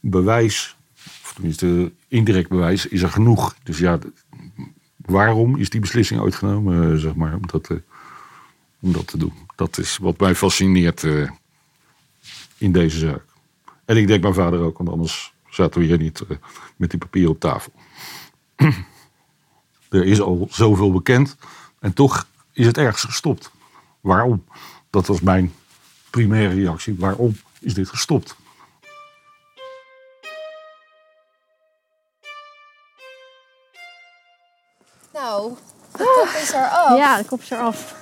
bewijs, 0.00 0.76
tenminste 1.36 1.92
indirect 2.08 2.48
bewijs, 2.48 2.86
is 2.86 3.02
er 3.02 3.08
genoeg. 3.08 3.56
Dus 3.62 3.78
ja, 3.78 3.98
waarom 4.96 5.56
is 5.56 5.70
die 5.70 5.80
beslissing 5.80 6.20
ooit 6.20 6.34
genomen, 6.34 6.92
eh, 6.92 6.98
zeg 6.98 7.14
maar, 7.14 7.34
om 7.34 7.46
dat, 7.46 7.70
om 8.80 8.92
dat 8.92 9.06
te 9.06 9.18
doen? 9.18 9.32
Dat 9.56 9.78
is 9.78 9.98
wat 9.98 10.20
mij 10.20 10.34
fascineert 10.34 11.02
uh, 11.02 11.30
in 12.58 12.72
deze 12.72 12.98
zaak. 12.98 13.24
En 13.84 13.96
ik 13.96 14.06
denk 14.06 14.22
mijn 14.22 14.34
vader 14.34 14.60
ook, 14.60 14.78
want 14.78 14.90
anders 14.90 15.34
zaten 15.50 15.80
we 15.80 15.86
hier 15.86 15.98
niet 15.98 16.22
met 16.76 16.90
die 16.90 16.98
papieren 16.98 17.30
op 17.30 17.40
tafel. 17.40 17.72
er 19.88 20.04
is 20.04 20.20
al 20.20 20.48
zoveel 20.50 20.92
bekend 20.92 21.36
en 21.78 21.92
toch 21.92 22.26
is 22.52 22.66
het 22.66 22.78
ergens 22.78 23.04
gestopt. 23.04 23.50
Waarom? 24.00 24.44
Dat 24.90 25.06
was 25.06 25.20
mijn 25.20 25.52
primaire 26.10 26.54
reactie. 26.54 26.94
Waarom 26.98 27.36
is 27.60 27.74
dit 27.74 27.88
gestopt? 27.88 28.36
Nou, 35.36 35.56
de 35.92 36.04
kop 36.04 36.42
is 36.42 36.52
eraf. 36.52 36.96
Ja, 36.96 37.16
de 37.16 37.24
kop 37.24 37.40
is 37.40 37.50
eraf. 37.50 37.94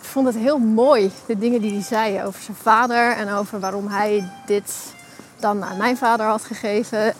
Ik 0.00 0.20
vond 0.20 0.26
het 0.26 0.36
heel 0.36 0.58
mooi, 0.58 1.12
de 1.26 1.38
dingen 1.38 1.60
die 1.60 1.72
hij 1.72 1.82
zei 1.82 2.22
over 2.22 2.42
zijn 2.42 2.56
vader 2.62 3.16
en 3.16 3.32
over 3.32 3.60
waarom 3.60 3.88
hij 3.88 4.30
dit 4.46 4.72
dan 5.40 5.64
aan 5.64 5.76
mijn 5.76 5.96
vader 5.96 6.26
had 6.26 6.44
gegeven. 6.44 7.14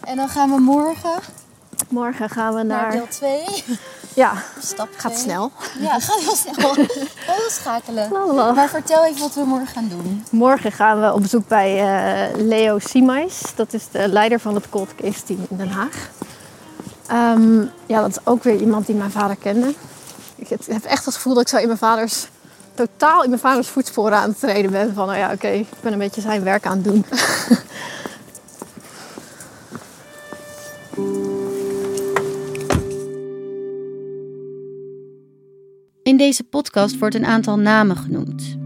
En 0.00 0.16
dan 0.16 0.28
gaan 0.28 0.50
we 0.50 0.60
morgen. 0.60 1.18
Morgen 1.88 2.30
gaan 2.30 2.54
we 2.54 2.62
naar, 2.62 2.82
naar 2.82 2.90
deel 2.90 3.08
2. 3.08 3.44
Ja, 4.14 4.32
Stap 4.60 4.88
gaat 4.96 5.18
snel. 5.18 5.52
Ja, 5.78 5.98
gaat 6.00 6.20
heel 6.20 6.36
snel. 6.36 6.74
Heel 7.16 7.50
schakelen. 7.50 8.34
Maar 8.54 8.68
vertel 8.68 9.04
even 9.04 9.20
wat 9.20 9.34
we 9.34 9.44
morgen 9.44 9.66
gaan 9.66 9.88
doen. 9.88 10.24
Morgen 10.30 10.72
gaan 10.72 11.00
we 11.00 11.12
op 11.12 11.20
bezoek 11.20 11.48
bij 11.48 11.72
uh, 11.74 12.46
Leo 12.46 12.78
Simais. 12.78 13.42
Dat 13.54 13.72
is 13.72 13.88
de 13.90 14.08
leider 14.08 14.40
van 14.40 14.54
het 14.54 14.68
Cold 14.68 14.94
Case 14.94 15.22
Team 15.22 15.46
in 15.50 15.56
Den 15.56 15.70
Haag. 15.70 16.10
Um, 17.12 17.70
ja, 17.86 18.00
dat 18.00 18.10
is 18.10 18.26
ook 18.26 18.42
weer 18.42 18.60
iemand 18.60 18.86
die 18.86 18.94
mijn 18.94 19.10
vader 19.10 19.36
kende. 19.36 19.74
Ik 20.36 20.48
heb 20.48 20.84
echt 20.84 21.04
het 21.04 21.14
gevoel 21.14 21.34
dat 21.34 21.42
ik 21.42 21.48
zo 21.48 21.56
in 21.56 21.66
mijn 21.66 21.78
vaders... 21.78 22.26
totaal 22.74 23.22
in 23.22 23.28
mijn 23.28 23.40
vaders 23.40 23.68
voetsporen 23.68 24.18
aan 24.18 24.28
het 24.28 24.38
treden 24.38 24.70
ben. 24.70 24.94
Van, 24.94 25.06
nou 25.06 25.18
ja, 25.18 25.32
oké, 25.32 25.48
ik 25.48 25.66
ben 25.80 25.92
een 25.92 25.98
beetje 25.98 26.20
zijn 26.20 26.44
werk 26.44 26.66
aan 26.66 26.76
het 26.76 26.84
doen. 26.84 27.04
In 36.02 36.16
deze 36.16 36.44
podcast 36.44 36.98
wordt 36.98 37.14
een 37.14 37.24
aantal 37.24 37.58
namen 37.58 37.96
genoemd. 37.96 38.56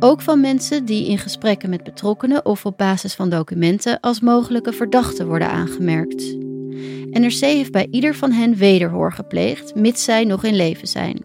Ook 0.00 0.20
van 0.20 0.40
mensen 0.40 0.84
die 0.84 1.08
in 1.08 1.18
gesprekken 1.18 1.70
met 1.70 1.84
betrokkenen 1.84 2.44
of 2.44 2.66
op 2.66 2.78
basis 2.78 3.14
van 3.14 3.30
documenten 3.30 4.00
als 4.00 4.20
mogelijke 4.20 4.72
verdachten 4.72 5.26
worden 5.26 5.48
aangemerkt. 5.50 6.36
NRC 7.10 7.40
heeft 7.40 7.72
bij 7.72 7.86
ieder 7.90 8.14
van 8.14 8.32
hen 8.32 8.56
wederhoor 8.56 9.12
gepleegd, 9.12 9.74
mits 9.74 10.04
zij 10.04 10.24
nog 10.24 10.44
in 10.44 10.56
leven 10.56 10.88
zijn. 10.88 11.24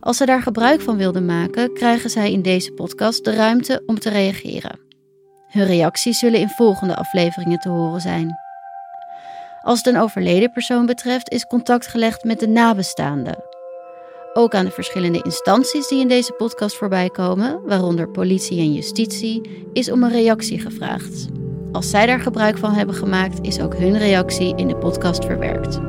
Als 0.00 0.16
ze 0.16 0.26
daar 0.26 0.42
gebruik 0.42 0.80
van 0.80 0.96
wilden 0.96 1.24
maken, 1.24 1.74
krijgen 1.74 2.10
zij 2.10 2.32
in 2.32 2.42
deze 2.42 2.72
podcast 2.72 3.24
de 3.24 3.34
ruimte 3.34 3.82
om 3.86 3.98
te 3.98 4.08
reageren. 4.08 4.78
Hun 5.48 5.66
reacties 5.66 6.18
zullen 6.18 6.40
in 6.40 6.48
volgende 6.48 6.96
afleveringen 6.96 7.58
te 7.58 7.68
horen 7.68 8.00
zijn. 8.00 8.34
Als 9.62 9.78
het 9.78 9.94
een 9.94 10.00
overleden 10.00 10.52
persoon 10.52 10.86
betreft, 10.86 11.30
is 11.30 11.46
contact 11.46 11.86
gelegd 11.86 12.24
met 12.24 12.40
de 12.40 12.48
nabestaanden. 12.48 13.44
Ook 14.32 14.54
aan 14.54 14.64
de 14.64 14.70
verschillende 14.70 15.22
instanties 15.22 15.88
die 15.88 16.00
in 16.00 16.08
deze 16.08 16.32
podcast 16.32 16.76
voorbij 16.76 17.08
komen, 17.08 17.60
waaronder 17.66 18.08
politie 18.08 18.58
en 18.58 18.72
justitie, 18.72 19.66
is 19.72 19.90
om 19.90 20.02
een 20.02 20.10
reactie 20.10 20.60
gevraagd. 20.60 21.28
Als 21.72 21.90
zij 21.90 22.06
daar 22.06 22.20
gebruik 22.20 22.58
van 22.58 22.72
hebben 22.72 22.94
gemaakt, 22.94 23.38
is 23.42 23.60
ook 23.60 23.76
hun 23.76 23.98
reactie 23.98 24.56
in 24.56 24.68
de 24.68 24.76
podcast 24.76 25.24
verwerkt. 25.24 25.80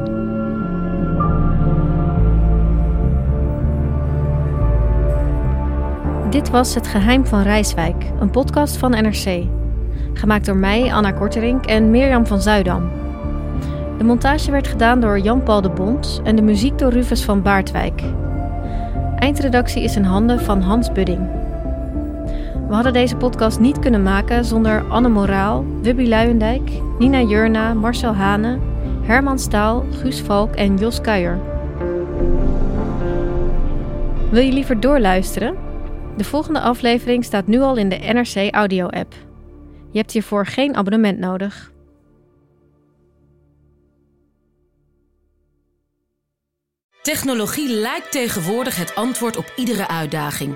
Dit 6.29 6.49
was 6.49 6.75
Het 6.75 6.87
Geheim 6.87 7.25
van 7.25 7.41
Rijswijk, 7.41 8.05
een 8.19 8.29
podcast 8.29 8.77
van 8.77 8.91
NRC. 8.91 9.43
Gemaakt 10.13 10.45
door 10.45 10.55
mij, 10.55 10.93
Anna 10.93 11.11
Korterink 11.11 11.65
en 11.65 11.91
Mirjam 11.91 12.25
van 12.25 12.41
Zuidam. 12.41 12.89
De 13.97 14.03
montage 14.03 14.51
werd 14.51 14.67
gedaan 14.67 14.99
door 14.99 15.19
Jan-Paul 15.19 15.61
de 15.61 15.69
Bond 15.69 16.21
en 16.23 16.35
de 16.35 16.41
muziek 16.41 16.77
door 16.77 16.91
Rufus 16.91 17.23
van 17.23 17.41
Baardwijk. 17.41 18.01
Eindredactie 19.15 19.83
is 19.83 19.95
in 19.95 20.03
handen 20.03 20.39
van 20.39 20.61
Hans 20.61 20.91
Budding. 20.91 21.41
We 22.71 22.77
hadden 22.77 22.93
deze 22.95 23.15
podcast 23.15 23.59
niet 23.59 23.79
kunnen 23.79 24.03
maken 24.03 24.45
zonder 24.45 24.89
Anne 24.89 25.09
Moraal, 25.09 25.65
Wubby 25.81 26.07
Luijendijk, 26.07 26.69
Nina 26.99 27.21
Jurna, 27.21 27.73
Marcel 27.73 28.13
Hane, 28.13 28.59
Herman 29.01 29.39
Staal, 29.39 29.85
Guus 29.91 30.21
Valk 30.21 30.55
en 30.55 30.77
Jos 30.77 31.01
Kuijer. 31.01 31.39
Wil 34.29 34.43
je 34.43 34.51
liever 34.51 34.79
doorluisteren? 34.79 35.57
De 36.17 36.23
volgende 36.23 36.59
aflevering 36.59 37.23
staat 37.23 37.47
nu 37.47 37.59
al 37.59 37.77
in 37.77 37.89
de 37.89 37.95
NRC 37.95 38.53
Audio-app. 38.53 39.13
Je 39.91 39.97
hebt 39.97 40.11
hiervoor 40.11 40.45
geen 40.45 40.75
abonnement 40.75 41.19
nodig. 41.19 41.71
Technologie 47.01 47.73
lijkt 47.73 48.11
tegenwoordig 48.11 48.75
het 48.75 48.95
antwoord 48.95 49.37
op 49.37 49.53
iedere 49.55 49.87
uitdaging. 49.87 50.55